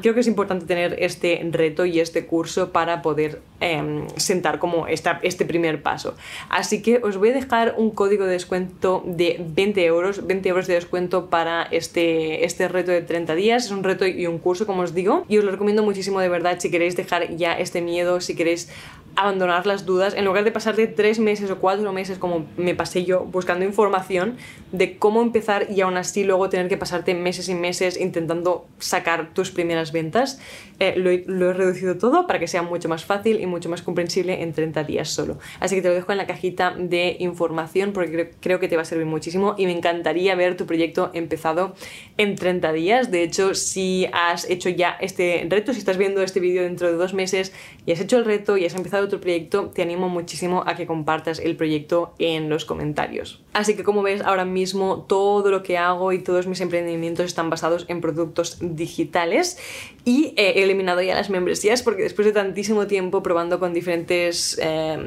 creo 0.00 0.14
que 0.14 0.20
es 0.20 0.26
importante 0.26 0.66
tener 0.66 0.96
este 1.00 1.40
reto 1.50 1.84
y 1.86 1.98
este 1.98 2.26
curso 2.26 2.70
para 2.70 3.02
poder 3.02 3.42
em, 3.60 4.08
sentar 4.16 4.58
como 4.58 4.86
esta, 4.86 5.20
este 5.22 5.44
primer 5.44 5.82
paso. 5.82 6.14
Así 6.48 6.82
que 6.82 6.98
os 7.02 7.16
voy 7.16 7.30
a 7.30 7.32
dejar 7.34 7.74
un 7.78 7.90
código 7.90 8.24
de 8.24 8.32
descuento 8.32 9.02
de 9.06 9.36
20 9.40 9.84
euros, 9.84 10.26
20 10.26 10.48
euros 10.48 10.66
de 10.66 10.74
descuento 10.74 11.30
para 11.30 11.62
este, 11.64 12.44
este 12.44 12.68
reto 12.68 12.90
de 12.90 13.02
30 13.02 13.34
días. 13.34 13.66
Es 13.66 13.70
un 13.70 13.84
reto 13.84 14.06
y 14.06 14.26
un 14.26 14.38
curso, 14.38 14.66
como 14.66 14.82
os 14.82 14.94
digo, 14.94 15.24
y 15.28 15.38
os 15.38 15.44
lo 15.44 15.50
recomiendo 15.50 15.82
muchísimo 15.82 16.20
de 16.20 16.28
verdad 16.28 16.56
si 16.58 16.70
queréis 16.70 16.96
dejar 16.96 17.36
ya 17.36 17.52
este 17.58 17.80
miedo, 17.80 18.20
si 18.20 18.34
queréis 18.34 18.70
abandonar 19.16 19.66
las 19.66 19.84
dudas, 19.86 20.14
en 20.14 20.24
lugar 20.24 20.44
de 20.44 20.52
pasarte 20.52 20.86
tres 20.86 21.18
meses 21.18 21.50
o 21.50 21.58
cuatro 21.58 21.92
meses 21.92 22.18
como 22.18 22.46
me 22.56 22.74
pasé 22.74 23.04
yo 23.04 23.24
buscando 23.24 23.64
información 23.64 24.36
de 24.72 24.98
cómo 24.98 25.20
empezar 25.20 25.66
y 25.70 25.80
aún 25.80 25.96
así 25.96 26.24
luego 26.24 26.48
tener 26.48 26.68
que 26.68 26.76
pasarte 26.76 27.14
meses 27.14 27.48
y 27.48 27.54
meses 27.54 28.00
intentando 28.00 28.66
sacar 28.78 29.34
tus 29.34 29.50
primeras 29.50 29.92
ventas, 29.92 30.40
eh, 30.78 30.94
lo, 30.96 31.10
he 31.10 31.52
reducido 31.52 31.98
todo 31.98 32.26
para 32.26 32.38
que 32.38 32.46
sea 32.46 32.62
mucho 32.62 32.88
más 32.88 33.04
fácil 33.04 33.40
y 33.40 33.46
mucho 33.50 33.68
más 33.68 33.82
comprensible 33.82 34.42
en 34.42 34.52
30 34.52 34.84
días 34.84 35.10
solo. 35.10 35.38
Así 35.60 35.74
que 35.74 35.82
te 35.82 35.88
lo 35.88 35.94
dejo 35.94 36.12
en 36.12 36.18
la 36.18 36.26
cajita 36.26 36.74
de 36.78 37.16
información 37.18 37.92
porque 37.92 38.30
creo 38.40 38.60
que 38.60 38.68
te 38.68 38.76
va 38.76 38.82
a 38.82 38.84
servir 38.84 39.06
muchísimo 39.06 39.54
y 39.58 39.66
me 39.66 39.72
encantaría 39.72 40.34
ver 40.34 40.56
tu 40.56 40.66
proyecto 40.66 41.10
empezado 41.12 41.74
en 42.16 42.36
30 42.36 42.72
días. 42.72 43.10
De 43.10 43.22
hecho, 43.22 43.54
si 43.54 44.06
has 44.12 44.48
hecho 44.48 44.68
ya 44.68 44.96
este 45.00 45.46
reto, 45.48 45.72
si 45.72 45.80
estás 45.80 45.98
viendo 45.98 46.22
este 46.22 46.40
vídeo 46.40 46.62
dentro 46.62 46.86
de 46.86 46.94
dos 46.94 47.14
meses 47.14 47.52
y 47.86 47.92
has 47.92 48.00
hecho 48.00 48.16
el 48.16 48.24
reto 48.24 48.56
y 48.56 48.64
has 48.64 48.74
empezado 48.74 49.08
tu 49.08 49.20
proyecto, 49.20 49.70
te 49.74 49.82
animo 49.82 50.08
muchísimo 50.08 50.62
a 50.66 50.76
que 50.76 50.86
compartas 50.86 51.38
el 51.38 51.56
proyecto 51.56 52.14
en 52.18 52.48
los 52.48 52.64
comentarios. 52.64 53.42
Así 53.52 53.74
que 53.74 53.82
como 53.82 54.02
ves, 54.02 54.22
ahora 54.22 54.44
mismo 54.44 55.04
todo 55.08 55.50
lo 55.50 55.62
que 55.62 55.76
hago 55.76 56.12
y 56.12 56.20
todos 56.20 56.46
mis 56.46 56.60
emprendimientos 56.60 57.26
están 57.26 57.50
basados 57.50 57.84
en 57.88 58.00
productos 58.00 58.58
digitales 58.60 59.58
y 60.04 60.32
he 60.36 60.62
eliminado 60.62 61.02
ya 61.02 61.14
las 61.14 61.30
membresías 61.30 61.82
porque 61.82 62.02
después 62.02 62.26
de 62.26 62.32
tantísimo 62.32 62.86
tiempo 62.86 63.22
probando 63.22 63.39
con 63.48 63.72
diferentes 63.72 64.58
eh, 64.60 64.98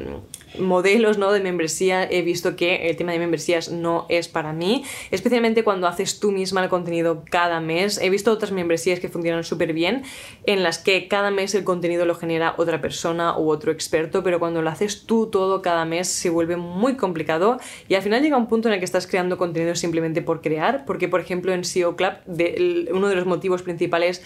modelos 0.58 1.18
¿no? 1.18 1.32
de 1.32 1.40
membresía 1.40 2.08
he 2.08 2.22
visto 2.22 2.56
que 2.56 2.88
el 2.88 2.96
tema 2.96 3.12
de 3.12 3.18
membresías 3.18 3.70
no 3.70 4.06
es 4.08 4.28
para 4.28 4.52
mí, 4.52 4.84
especialmente 5.10 5.64
cuando 5.64 5.86
haces 5.86 6.20
tú 6.20 6.32
misma 6.32 6.62
el 6.62 6.68
contenido 6.68 7.24
cada 7.30 7.60
mes. 7.60 7.98
He 8.00 8.10
visto 8.10 8.32
otras 8.32 8.52
membresías 8.52 9.00
que 9.00 9.08
funcionan 9.08 9.44
súper 9.44 9.72
bien, 9.72 10.02
en 10.46 10.62
las 10.62 10.78
que 10.78 11.08
cada 11.08 11.30
mes 11.30 11.54
el 11.54 11.64
contenido 11.64 12.04
lo 12.04 12.14
genera 12.14 12.54
otra 12.56 12.80
persona 12.80 13.38
u 13.38 13.50
otro 13.50 13.72
experto, 13.72 14.22
pero 14.22 14.38
cuando 14.38 14.62
lo 14.62 14.70
haces 14.70 15.06
tú 15.06 15.26
todo 15.26 15.62
cada 15.62 15.84
mes 15.84 16.08
se 16.08 16.30
vuelve 16.30 16.56
muy 16.56 16.96
complicado 16.96 17.58
y 17.88 17.94
al 17.94 18.02
final 18.02 18.22
llega 18.22 18.36
un 18.36 18.48
punto 18.48 18.68
en 18.68 18.74
el 18.74 18.80
que 18.80 18.84
estás 18.84 19.06
creando 19.06 19.38
contenido 19.38 19.74
simplemente 19.74 20.22
por 20.22 20.40
crear, 20.40 20.84
porque 20.84 21.08
por 21.08 21.20
ejemplo 21.20 21.52
en 21.52 21.64
SEO 21.64 21.96
Club 21.96 22.12
uno 22.26 23.08
de 23.08 23.16
los 23.16 23.26
motivos 23.26 23.62
principales 23.62 24.22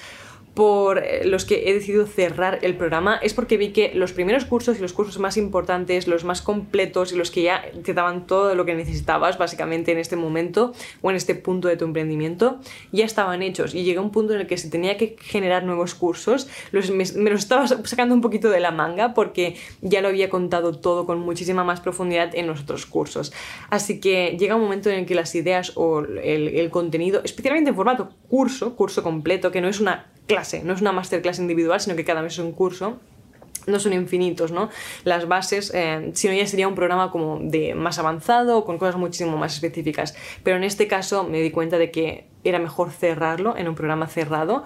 por 0.59 0.99
eh, 0.99 1.25
los 1.25 1.44
que 1.44 1.71
he 1.71 1.73
decidido 1.73 2.05
cerrar 2.05 2.59
el 2.62 2.77
programa 2.77 3.21
es 3.23 3.33
porque 3.33 3.57
vi 3.57 3.68
que 3.68 3.92
los 3.94 4.12
primeros 4.12 4.44
cursos 4.44 4.77
y 4.77 4.81
los 4.81 4.92
cursos 4.92 5.21
más 5.21 5.37
importantes, 5.37 6.09
los 6.09 6.25
más 6.25 6.42
completos 6.42 7.12
y 7.12 7.16
los 7.16 7.31
que 7.31 7.42
ya 7.42 7.62
te 7.85 7.94
daban 7.94 8.27
todo 8.27 8.57
lo 8.57 8.64
que 8.64 8.75
necesitabas 8.75 9.38
básicamente 9.38 9.92
en 9.92 9.99
este 9.99 10.16
momento 10.16 10.73
o 11.01 11.11
en 11.11 11.16
este 11.16 11.37
punto 11.37 11.68
de 11.68 11.77
tu 11.77 11.85
emprendimiento, 11.85 12.59
ya 12.90 13.05
estaban 13.05 13.40
hechos 13.42 13.73
y 13.73 13.85
llegué 13.85 13.99
a 13.99 14.03
un 14.03 14.11
punto 14.11 14.35
en 14.35 14.40
el 14.40 14.47
que 14.49 14.59
se 14.59 14.68
tenía 14.68 14.97
que 14.97 15.14
generar 15.21 15.62
nuevos 15.62 15.94
cursos, 15.94 16.49
los, 16.73 16.90
me, 16.90 17.05
los 17.31 17.40
estaba 17.40 17.68
sacando 17.85 18.12
un 18.12 18.21
poquito 18.21 18.51
de 18.51 18.59
la 18.59 18.73
manga 18.73 19.14
porque 19.14 19.55
ya 19.81 20.01
lo 20.01 20.09
había 20.09 20.29
contado 20.29 20.73
todo 20.73 21.07
con 21.07 21.21
muchísima 21.21 21.62
más 21.62 21.79
profundidad 21.79 22.35
en 22.35 22.49
los 22.49 22.62
otros 22.62 22.85
cursos. 22.85 23.33
Así 23.71 24.01
que 24.01 24.37
llega 24.37 24.57
un 24.57 24.62
momento 24.62 24.90
en 24.90 24.99
el 24.99 25.07
que 25.07 25.14
las 25.14 25.33
ideas 25.37 25.71
o 25.77 26.01
el 26.01 26.68
contenido, 26.71 27.21
especialmente 27.23 27.71
en 27.71 27.77
formato 27.77 28.09
curso, 28.29 28.75
curso 28.75 29.05
completo, 29.05 29.53
que 29.53 29.61
no 29.61 29.68
es 29.68 29.79
una 29.79 30.17
clase, 30.28 30.62
no 30.62 30.74
es 30.74 30.80
una 30.80 30.92
masterclass 30.92 31.40
individual, 31.40 31.80
sino 31.80 31.96
que 31.96 32.04
cada 32.04 32.22
mes 32.22 32.34
es 32.34 32.38
un 32.38 32.52
curso 32.52 33.00
no 33.68 33.78
son 33.78 33.92
infinitos, 33.92 34.50
¿no? 34.50 34.70
Las 35.04 35.28
bases, 35.28 35.70
eh, 35.74 36.10
sino 36.14 36.32
ya 36.32 36.46
sería 36.46 36.68
un 36.68 36.74
programa 36.74 37.10
como 37.10 37.38
de 37.38 37.74
más 37.74 37.98
avanzado, 37.98 38.64
con 38.64 38.78
cosas 38.78 38.96
muchísimo 38.96 39.36
más 39.36 39.54
específicas. 39.54 40.14
Pero 40.42 40.56
en 40.56 40.64
este 40.64 40.88
caso 40.88 41.24
me 41.24 41.40
di 41.40 41.50
cuenta 41.50 41.78
de 41.78 41.90
que 41.90 42.26
era 42.44 42.59
mejor 42.59 42.90
cerrarlo 42.90 43.57
en 43.57 43.68
un 43.68 43.74
programa 43.74 44.07
cerrado. 44.07 44.64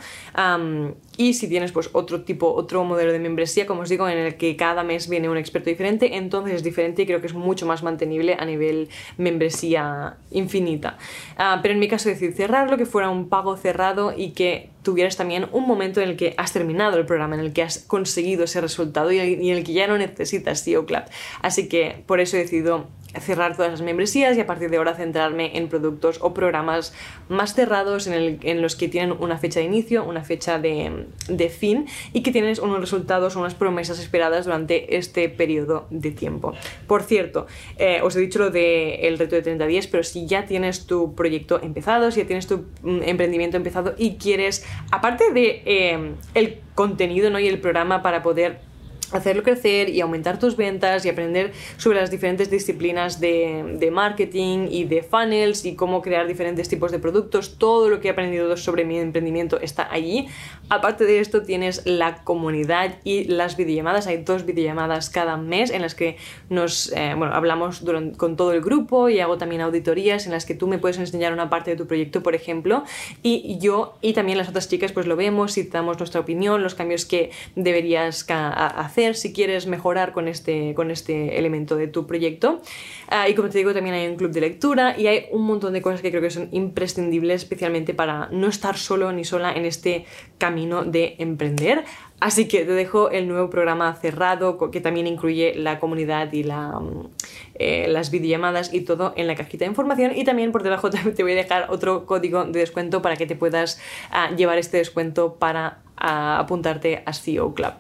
y 1.17 1.35
si 1.35 1.49
tienes 1.49 1.73
pues 1.73 1.91
otro 1.93 2.23
tipo, 2.23 2.53
otro 2.53 2.85
modelo 2.85 3.13
de 3.13 3.19
membresía, 3.19 3.67
como 3.67 3.83
os 3.83 3.89
digo, 3.89 4.09
en 4.09 4.19
el 4.19 4.37
que 4.37 4.57
cada 4.57 4.83
mes 4.83 5.09
viene 5.09 5.29
un 5.29 5.37
experto 5.37 5.71
diferente, 5.71 6.17
entonces 6.17 6.57
es 6.57 6.63
diferente 6.63 7.03
y 7.03 7.07
creo 7.07 7.21
que 7.21 7.27
es 7.27 7.35
mucho 7.35 7.67
más 7.67 7.83
mantenible 7.83 8.37
a 8.39 8.45
nivel 8.45 8.89
membresía 9.17 10.17
infinita. 10.31 10.99
Ah, 11.37 11.61
pero 11.63 11.75
en 11.75 11.81
mi 11.81 11.89
caso 11.89 12.09
decidí 12.09 12.33
cerrarlo, 12.33 12.77
que 12.77 12.87
fuera 12.87 13.11
un 13.11 13.29
pago 13.29 13.57
cerrado 13.57 14.13
y 14.17 14.31
que 14.31 14.71
tuvieras 14.83 15.17
también 15.17 15.47
un 15.53 15.67
momento 15.67 16.01
en 16.01 16.11
el 16.11 16.17
que 16.17 16.35
has 16.37 16.53
terminado 16.53 16.99
el 16.99 17.07
programa, 17.07 17.35
en 17.35 17.41
el 17.41 17.53
que 17.53 17.63
has 17.63 17.79
conseguido 17.79 18.45
ese 18.45 18.61
resultado 18.61 19.13
y 19.13 19.19
en 19.19 19.57
el 19.57 19.65
que 19.65 19.73
ya 19.73 19.87
no 19.87 19.97
necesitas 19.97 20.61
SEO 20.61 20.87
Club. 20.87 21.03
Así 21.41 21.69
que 21.69 22.03
por 22.07 22.21
eso 22.21 22.37
he 22.37 22.41
decidido 22.41 22.87
cerrar 23.20 23.57
todas 23.57 23.70
las 23.70 23.83
membresías 23.83 24.37
y 24.37 24.40
a 24.40 24.46
partir 24.46 24.70
de 24.70 24.77
ahora 24.77 24.94
centrarme 24.94 25.57
en 25.57 25.68
productos 25.68 26.18
o 26.20 26.33
programas 26.33 26.94
más 27.29 27.55
cerrados 27.55 28.07
en, 28.07 28.62
los 28.62 28.77
que 28.77 28.88
tienen 28.88 29.16
una 29.18 29.38
fecha 29.38 29.61
de 29.61 29.66
inicio, 29.66 30.05
una 30.05 30.22
fecha 30.22 30.59
de, 30.59 31.07
fin 31.51 31.87
y 32.12 32.22
que 32.22 32.33
tienes 32.33 32.59
unos 32.59 32.81
resultados, 32.81 33.37
unas 33.37 33.55
promesas 33.55 33.98
esperadas 33.98 34.44
durante 34.44 34.96
este 34.96 35.29
periodo 35.29 35.87
de 35.90 36.11
tiempo. 36.11 36.55
Por 36.87 37.03
cierto, 37.03 37.46
eh, 37.79 38.01
os 38.03 38.16
he 38.16 38.20
dicho 38.20 38.38
lo 38.38 38.51
del 38.51 39.18
reto 39.18 39.37
de 39.37 39.42
30 39.42 39.66
días, 39.66 39.87
pero 39.87 40.03
si 40.03 40.27
ya 40.27 40.46
tienes 40.46 40.87
tu 40.87 41.14
proyecto 41.14 41.61
empezado, 41.62 42.11
si 42.11 42.20
ya 42.20 42.27
tienes 42.27 42.46
tu 42.46 42.64
mm, 42.83 43.03
emprendimiento 43.05 43.57
empezado 43.57 43.94
y 43.98 44.16
quieres, 44.16 44.64
aparte 44.90 45.33
de 45.33 45.62
eh, 45.64 46.12
el 46.35 46.61
contenido 46.75 47.31
¿no? 47.31 47.38
y 47.38 47.48
el 47.48 47.61
programa 47.61 48.03
para 48.03 48.22
poder 48.22 48.72
hacerlo 49.12 49.42
crecer 49.42 49.88
y 49.88 50.01
aumentar 50.01 50.38
tus 50.38 50.57
ventas 50.57 51.05
y 51.05 51.09
aprender 51.09 51.53
sobre 51.77 52.01
las 52.01 52.11
diferentes 52.11 52.51
disciplinas 52.51 53.20
de, 53.20 53.77
de, 53.79 53.90
marketing 53.90 54.68
y 54.70 54.85
de 54.85 55.03
funnels 55.03 55.64
y 55.64 55.75
cómo 55.75 56.03
crear 56.03 56.27
diferentes 56.27 56.68
tipos 56.68 56.92
de 56.92 56.98
productos. 56.98 57.59
Todo 57.59 57.88
lo 57.88 58.01
que 58.01 58.09
he 58.09 58.11
aprendido 58.11 58.57
sobre 58.57 58.85
mi 58.85 58.98
emprendimiento 58.98 59.61
está 59.61 59.88
allí. 59.90 60.29
Aparte 60.68 61.05
de 61.05 61.20
esto 61.20 61.42
tienes 61.42 61.83
la 61.85 62.22
comunidad 62.25 62.96
y 63.05 63.25
las 63.25 63.57
videollamadas. 63.57 64.07
Hay 64.07 64.18
dos 64.18 64.46
videollamadas 64.46 65.11
cada 65.11 65.37
mes 65.37 65.70
en 65.70 65.83
las 65.83 65.94
que 65.94 66.16
nos 66.48 66.92
eh, 66.92 67.14
bueno, 67.16 67.35
hablamos 67.35 67.85
con 68.16 68.37
todo 68.37 68.53
el 68.53 68.61
grupo 68.61 69.09
y 69.09 69.20
hago 69.20 69.38
también 69.38 69.61
auditorías 69.61 70.27
en 70.27 70.33
las 70.33 70.46
que 70.46 70.55
tú 70.55 70.66
me 70.66 70.79
puedes 70.79 70.98
enseñar 70.98 71.33
una 71.33 71.51
parte 71.51 71.70
de 71.70 71.77
tu 71.77 71.87
proyecto, 71.87 72.22
por 72.22 72.35
ejemplo, 72.35 72.85
y 73.22 73.59
yo 73.59 73.98
y 74.01 74.12
también 74.12 74.38
las 74.38 74.48
otras 74.48 74.68
chicas 74.68 74.92
pues 74.92 75.07
lo 75.07 75.16
vemos 75.16 75.59
y 75.59 75.64
damos 75.64 75.98
nuestra 75.98 76.20
opinión, 76.20 76.62
los 76.62 76.75
cambios 76.75 77.05
que 77.05 77.31
deberías 77.57 78.25
hacer 78.29 79.02
si 79.15 79.33
quieres 79.33 79.67
mejorar 79.67 80.12
con 80.12 80.29
este, 80.29 80.75
con 80.75 80.91
este 80.91 81.38
elemento 81.38 81.77
de 81.77 81.88
tu 81.88 82.07
proyecto. 82.07 82.62
Ah, 83.09 83.29
y 83.29 83.35
como 83.35 83.49
te 83.49 83.59
digo, 83.59 83.75
también 83.75 83.95
hay 83.95 84.09
un 84.09 84.17
club 84.17 84.31
de 84.31 84.41
lectura 84.41 84.99
y 84.99 85.07
hay 85.07 85.27
un 85.31 85.45
montón 85.45 85.73
de 85.73 85.83
cosas 85.83 86.01
que 86.01 86.11
creo 86.11 86.23
que 86.23 86.31
son 86.31 86.49
imprescindibles, 86.53 87.43
especialmente 87.43 87.95
para 87.95 88.29
no 88.31 88.49
estar 88.49 88.77
solo 88.77 89.12
ni 89.12 89.25
sola 89.25 89.53
en 89.53 89.65
este 89.65 90.07
camino 90.38 90.85
de 90.85 91.17
emprender. 91.19 91.85
Así 92.23 92.47
que 92.47 92.65
te 92.65 92.71
dejo 92.71 93.11
el 93.11 93.27
nuevo 93.27 93.51
programa 93.51 93.93
cerrado, 93.97 94.71
que 94.71 94.81
también 94.81 95.09
incluye 95.09 95.57
la 95.57 95.81
comunidad 95.81 96.33
y 96.33 96.45
mm, 96.45 97.09
eh, 97.57 97.87
las 97.89 98.13
videollamadas 98.13 98.73
y 98.73 98.83
todo 98.83 99.13
en 99.17 99.27
la 99.27 99.35
cajita 99.35 99.65
de 99.65 99.71
información. 99.71 100.13
Y 100.15 100.23
también 100.23 100.53
por 100.53 100.63
debajo 100.63 100.89
te 101.17 101.23
voy 101.25 101.33
a 101.33 101.35
dejar 101.35 101.67
otro 101.69 102.07
código 102.07 102.45
de 102.45 102.61
descuento 102.61 103.03
para 103.03 103.17
que 103.17 103.27
te 103.27 103.35
puedas 103.35 103.81
ah, 104.13 104.31
llevar 104.37 104.59
este 104.59 104.77
descuento 104.77 105.35
para 105.35 105.81
a 105.97 106.39
apuntarte 106.39 107.03
a 107.07 107.13
CEO 107.13 107.55
Club. 107.55 107.73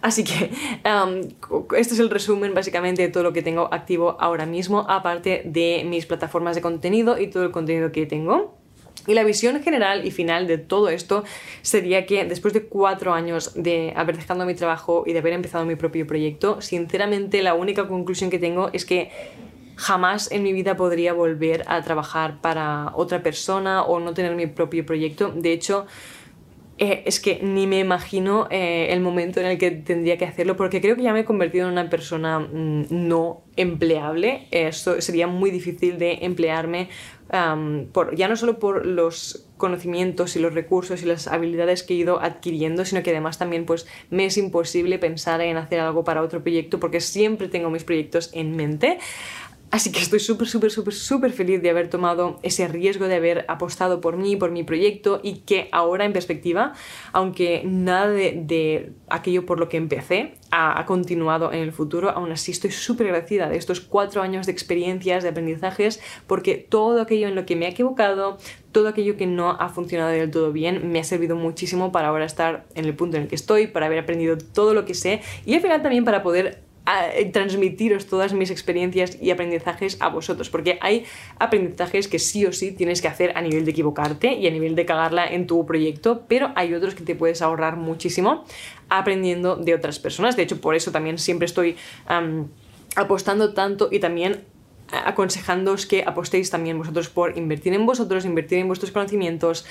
Así 0.00 0.24
que 0.24 0.50
este 1.76 1.94
es 1.94 2.00
el 2.00 2.08
resumen 2.08 2.54
básicamente 2.54 3.02
de 3.02 3.08
todo 3.08 3.22
lo 3.22 3.34
que 3.34 3.42
tengo 3.42 3.68
activo 3.72 4.16
ahora 4.18 4.46
mismo, 4.46 4.86
aparte 4.88 5.42
de 5.44 5.84
mis 5.86 6.06
plataformas 6.06 6.54
de 6.54 6.62
contenido 6.62 7.18
y 7.18 7.26
todo 7.26 7.44
el 7.44 7.50
contenido 7.50 7.92
que 7.92 8.06
tengo. 8.06 8.59
Y 9.06 9.14
la 9.14 9.24
visión 9.24 9.62
general 9.62 10.06
y 10.06 10.10
final 10.10 10.46
de 10.46 10.58
todo 10.58 10.88
esto 10.88 11.24
sería 11.62 12.06
que 12.06 12.24
después 12.24 12.54
de 12.54 12.64
cuatro 12.64 13.12
años 13.12 13.52
de 13.54 13.92
haber 13.96 14.16
dejado 14.16 14.44
mi 14.44 14.54
trabajo 14.54 15.04
y 15.06 15.12
de 15.12 15.20
haber 15.20 15.32
empezado 15.32 15.64
mi 15.64 15.76
propio 15.76 16.06
proyecto, 16.06 16.60
sinceramente 16.60 17.42
la 17.42 17.54
única 17.54 17.88
conclusión 17.88 18.30
que 18.30 18.38
tengo 18.38 18.70
es 18.72 18.84
que 18.84 19.10
jamás 19.76 20.30
en 20.30 20.42
mi 20.42 20.52
vida 20.52 20.76
podría 20.76 21.14
volver 21.14 21.64
a 21.66 21.80
trabajar 21.82 22.40
para 22.42 22.92
otra 22.94 23.22
persona 23.22 23.82
o 23.82 23.98
no 23.98 24.12
tener 24.12 24.34
mi 24.36 24.46
propio 24.46 24.84
proyecto. 24.84 25.32
De 25.34 25.52
hecho, 25.52 25.86
eh, 26.82 27.02
es 27.04 27.20
que 27.20 27.40
ni 27.42 27.66
me 27.66 27.78
imagino 27.78 28.48
eh, 28.50 28.86
el 28.88 29.00
momento 29.00 29.38
en 29.38 29.44
el 29.44 29.58
que 29.58 29.70
tendría 29.70 30.16
que 30.16 30.24
hacerlo, 30.24 30.56
porque 30.56 30.80
creo 30.80 30.96
que 30.96 31.02
ya 31.02 31.12
me 31.12 31.20
he 31.20 31.24
convertido 31.26 31.66
en 31.66 31.72
una 31.72 31.90
persona 31.90 32.38
mm, 32.38 32.86
no 32.90 33.42
empleable. 33.56 34.48
Esto 34.50 34.98
sería 35.02 35.26
muy 35.26 35.50
difícil 35.50 35.98
de 35.98 36.20
emplearme, 36.22 36.88
por, 37.92 38.16
ya 38.16 38.26
no 38.26 38.34
solo 38.34 38.58
por 38.58 38.86
los 38.86 39.46
conocimientos 39.56 40.34
y 40.34 40.40
los 40.40 40.54
recursos 40.54 41.02
y 41.02 41.06
las 41.06 41.28
habilidades 41.28 41.82
que 41.82 41.94
he 41.94 41.98
ido 41.98 42.20
adquiriendo, 42.20 42.84
sino 42.84 43.02
que 43.02 43.10
además 43.10 43.38
también 43.38 43.66
pues 43.66 43.86
me 44.08 44.24
es 44.24 44.36
imposible 44.36 44.98
pensar 44.98 45.40
en 45.42 45.58
hacer 45.58 45.78
algo 45.78 46.02
para 46.02 46.22
otro 46.22 46.42
proyecto 46.42 46.80
porque 46.80 47.00
siempre 47.00 47.46
tengo 47.46 47.70
mis 47.70 47.84
proyectos 47.84 48.30
en 48.32 48.56
mente. 48.56 48.98
Así 49.70 49.92
que 49.92 50.00
estoy 50.00 50.18
súper, 50.18 50.48
súper, 50.48 50.72
súper, 50.72 50.94
súper 50.94 51.32
feliz 51.32 51.62
de 51.62 51.70
haber 51.70 51.88
tomado 51.88 52.40
ese 52.42 52.66
riesgo, 52.66 53.06
de 53.06 53.14
haber 53.14 53.44
apostado 53.46 54.00
por 54.00 54.16
mí, 54.16 54.34
por 54.34 54.50
mi 54.50 54.64
proyecto 54.64 55.20
y 55.22 55.40
que 55.40 55.68
ahora 55.70 56.04
en 56.04 56.12
perspectiva, 56.12 56.72
aunque 57.12 57.62
nada 57.64 58.08
de, 58.08 58.92
aquello 59.08 59.46
por 59.46 59.60
lo 59.60 59.68
que 59.68 59.76
empecé 59.76 60.34
ha, 60.50 60.84
continuado 60.86 61.52
en 61.52 61.60
el 61.60 61.72
futuro, 61.72 62.10
aún 62.10 62.32
así 62.32 62.50
estoy 62.50 62.72
súper 62.72 63.06
agradecida 63.06 63.48
de 63.48 63.56
estos 63.56 63.80
cuatro 63.80 64.22
años 64.22 64.46
de 64.46 64.52
experiencias, 64.52 65.22
de 65.22 65.28
aprendizajes, 65.28 66.00
porque 66.26 66.56
todo 66.56 67.00
aquello 67.00 67.28
en 67.28 67.36
lo 67.36 67.46
que 67.46 67.54
me 67.54 67.66
he 67.66 67.68
equivocado, 67.68 68.38
todo 68.72 68.88
aquello 68.88 69.16
que 69.16 69.26
no 69.26 69.50
ha 69.50 69.68
funcionado 69.68 70.10
del 70.10 70.32
todo 70.32 70.50
bien 70.50 70.90
me 70.90 70.98
ha 70.98 71.04
servido 71.04 71.36
muchísimo 71.36 71.92
para 71.92 72.08
ahora 72.08 72.24
estar 72.24 72.66
en 72.74 72.86
el 72.86 72.94
punto 72.96 73.18
en 73.18 73.24
el 73.24 73.28
que 73.28 73.36
estoy, 73.36 73.68
para 73.68 73.86
haber 73.86 74.00
aprendido 74.00 74.36
todo 74.36 74.74
lo 74.74 74.84
que 74.84 74.94
sé 74.94 75.20
y 75.46 75.54
al 75.54 75.60
final 75.60 75.80
también 75.80 76.04
para 76.04 76.24
poder 76.24 76.69
transmitiros 77.32 78.06
todas 78.06 78.32
mis 78.32 78.50
experiencias 78.50 79.16
y 79.20 79.30
aprendizajes 79.30 79.96
a 80.00 80.08
vosotros, 80.08 80.50
porque 80.50 80.78
hay 80.80 81.04
aprendizajes 81.38 82.08
que 82.08 82.18
sí 82.18 82.46
o 82.46 82.52
sí 82.52 82.72
tienes 82.72 83.00
que 83.00 83.08
hacer 83.08 83.32
a 83.36 83.42
nivel 83.42 83.64
de 83.64 83.70
equivocarte 83.70 84.34
y 84.34 84.46
a 84.46 84.50
nivel 84.50 84.74
de 84.74 84.86
cagarla 84.86 85.26
en 85.26 85.46
tu 85.46 85.64
proyecto, 85.66 86.24
pero 86.26 86.52
hay 86.56 86.74
otros 86.74 86.94
que 86.94 87.04
te 87.04 87.14
puedes 87.14 87.42
ahorrar 87.42 87.76
muchísimo 87.76 88.44
aprendiendo 88.88 89.56
de 89.56 89.74
otras 89.74 89.98
personas. 89.98 90.36
De 90.36 90.42
hecho, 90.42 90.60
por 90.60 90.74
eso 90.74 90.90
también 90.90 91.18
siempre 91.18 91.46
estoy 91.46 91.76
apostando 92.96 93.54
tanto 93.54 93.88
y 93.92 94.00
también 94.00 94.44
aconsejándoos 94.92 95.86
que 95.86 96.02
apostéis 96.06 96.50
también 96.50 96.78
vosotros 96.78 97.08
por 97.08 97.36
invertir 97.36 97.72
en 97.74 97.86
vosotros, 97.86 98.24
invertir 98.24 98.58
en 98.58 98.68
vuestros 98.68 98.90
conocimientos, 98.90 99.66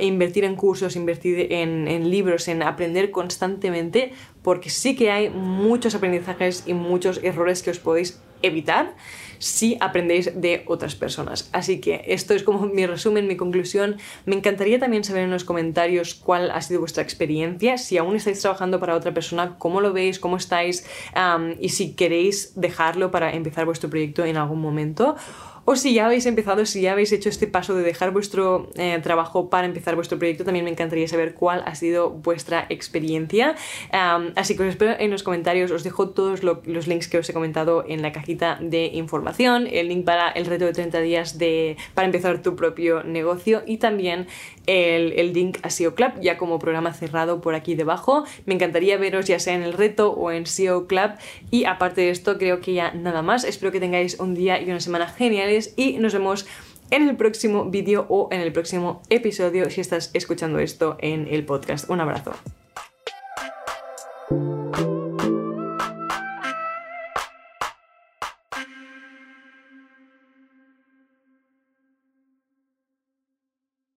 invertir 0.00 0.44
en 0.44 0.56
cursos, 0.56 0.96
invertir 0.96 1.52
en, 1.52 1.88
en, 1.88 2.10
libros, 2.10 2.48
en 2.48 2.62
aprender 2.62 3.10
constantemente, 3.10 4.12
porque 4.42 4.70
sí 4.70 4.96
que 4.96 5.10
hay 5.10 5.30
muchos 5.30 5.94
aprendizajes 5.94 6.64
y 6.66 6.74
muchos 6.74 7.20
errores 7.22 7.62
que 7.62 7.70
os 7.70 7.78
podéis 7.78 8.20
evitar 8.42 8.94
si 9.40 9.76
aprendéis 9.80 10.40
de 10.40 10.62
otras 10.66 10.94
personas. 10.94 11.48
Así 11.52 11.80
que 11.80 12.04
esto 12.06 12.34
es 12.34 12.44
como 12.44 12.66
mi 12.66 12.86
resumen, 12.86 13.26
mi 13.26 13.36
conclusión. 13.36 13.96
Me 14.26 14.36
encantaría 14.36 14.78
también 14.78 15.02
saber 15.02 15.24
en 15.24 15.30
los 15.30 15.44
comentarios 15.44 16.14
cuál 16.14 16.52
ha 16.52 16.60
sido 16.60 16.78
vuestra 16.78 17.02
experiencia, 17.02 17.78
si 17.78 17.98
aún 17.98 18.14
estáis 18.14 18.40
trabajando 18.40 18.78
para 18.78 18.94
otra 18.94 19.12
persona, 19.12 19.56
cómo 19.58 19.80
lo 19.80 19.92
veis, 19.92 20.20
cómo 20.20 20.36
estáis 20.36 20.86
y 21.58 21.70
si 21.70 21.94
queréis 21.94 22.52
dejarlo 22.54 23.10
para 23.10 23.32
empezar 23.32 23.64
vuestro 23.64 23.90
proyecto 23.90 24.24
en 24.24 24.36
algún 24.36 24.60
momento 24.60 25.16
o 25.70 25.76
si 25.76 25.94
ya 25.94 26.06
habéis 26.06 26.26
empezado, 26.26 26.66
si 26.66 26.80
ya 26.80 26.90
habéis 26.90 27.12
hecho 27.12 27.28
este 27.28 27.46
paso 27.46 27.76
de 27.76 27.84
dejar 27.84 28.10
vuestro 28.10 28.70
eh, 28.74 28.98
trabajo 29.04 29.50
para 29.50 29.68
empezar 29.68 29.94
vuestro 29.94 30.18
proyecto, 30.18 30.42
también 30.42 30.64
me 30.64 30.72
encantaría 30.72 31.06
saber 31.06 31.34
cuál 31.34 31.62
ha 31.64 31.76
sido 31.76 32.10
vuestra 32.10 32.66
experiencia. 32.70 33.54
así 33.92 34.56
que 34.56 34.64
os 34.64 34.68
espero 34.68 34.96
en 34.98 35.12
los 35.12 35.22
comentarios, 35.22 35.70
os 35.70 35.84
dejo 35.84 36.08
todos 36.08 36.42
los 36.42 36.88
links 36.88 37.06
que 37.06 37.18
os 37.18 37.30
he 37.30 37.32
comentado 37.32 37.84
en 37.86 38.02
la 38.02 38.10
cajita 38.10 38.58
de 38.60 38.86
información, 38.86 39.68
el 39.70 39.86
link 39.86 40.04
para 40.04 40.28
el 40.30 40.46
reto 40.46 40.64
de 40.64 40.72
30 40.72 41.00
días 41.02 41.38
de, 41.38 41.76
para 41.94 42.06
empezar 42.06 42.42
tu 42.42 42.56
propio 42.56 43.04
negocio 43.04 43.62
y 43.64 43.76
también 43.76 44.26
el, 44.66 45.12
el 45.12 45.32
link 45.32 45.58
a 45.62 45.70
SEO 45.70 45.94
Club 45.94 46.14
ya 46.20 46.36
como 46.36 46.58
programa 46.58 46.92
cerrado 46.94 47.40
por 47.40 47.54
aquí 47.54 47.76
debajo. 47.76 48.24
Me 48.44 48.54
encantaría 48.54 48.96
veros 48.96 49.26
ya 49.26 49.38
sea 49.38 49.54
en 49.54 49.62
el 49.62 49.74
reto 49.74 50.10
o 50.10 50.32
en 50.32 50.46
SEO 50.46 50.88
Club 50.88 51.12
y 51.52 51.64
aparte 51.64 52.00
de 52.00 52.10
esto 52.10 52.38
creo 52.38 52.60
que 52.60 52.74
ya 52.74 52.92
nada 52.92 53.22
más. 53.22 53.44
Espero 53.44 53.70
que 53.70 53.78
tengáis 53.78 54.18
un 54.18 54.34
día 54.34 54.60
y 54.60 54.64
una 54.64 54.80
semana 54.80 55.06
geniales 55.06 55.59
y 55.76 55.98
nos 55.98 56.12
vemos 56.12 56.46
en 56.90 57.08
el 57.08 57.16
próximo 57.16 57.66
vídeo 57.66 58.06
o 58.08 58.28
en 58.30 58.40
el 58.40 58.52
próximo 58.52 59.02
episodio 59.08 59.70
si 59.70 59.80
estás 59.80 60.10
escuchando 60.14 60.58
esto 60.58 60.96
en 61.00 61.28
el 61.28 61.44
podcast. 61.44 61.88
Un 61.88 62.00
abrazo. 62.00 62.32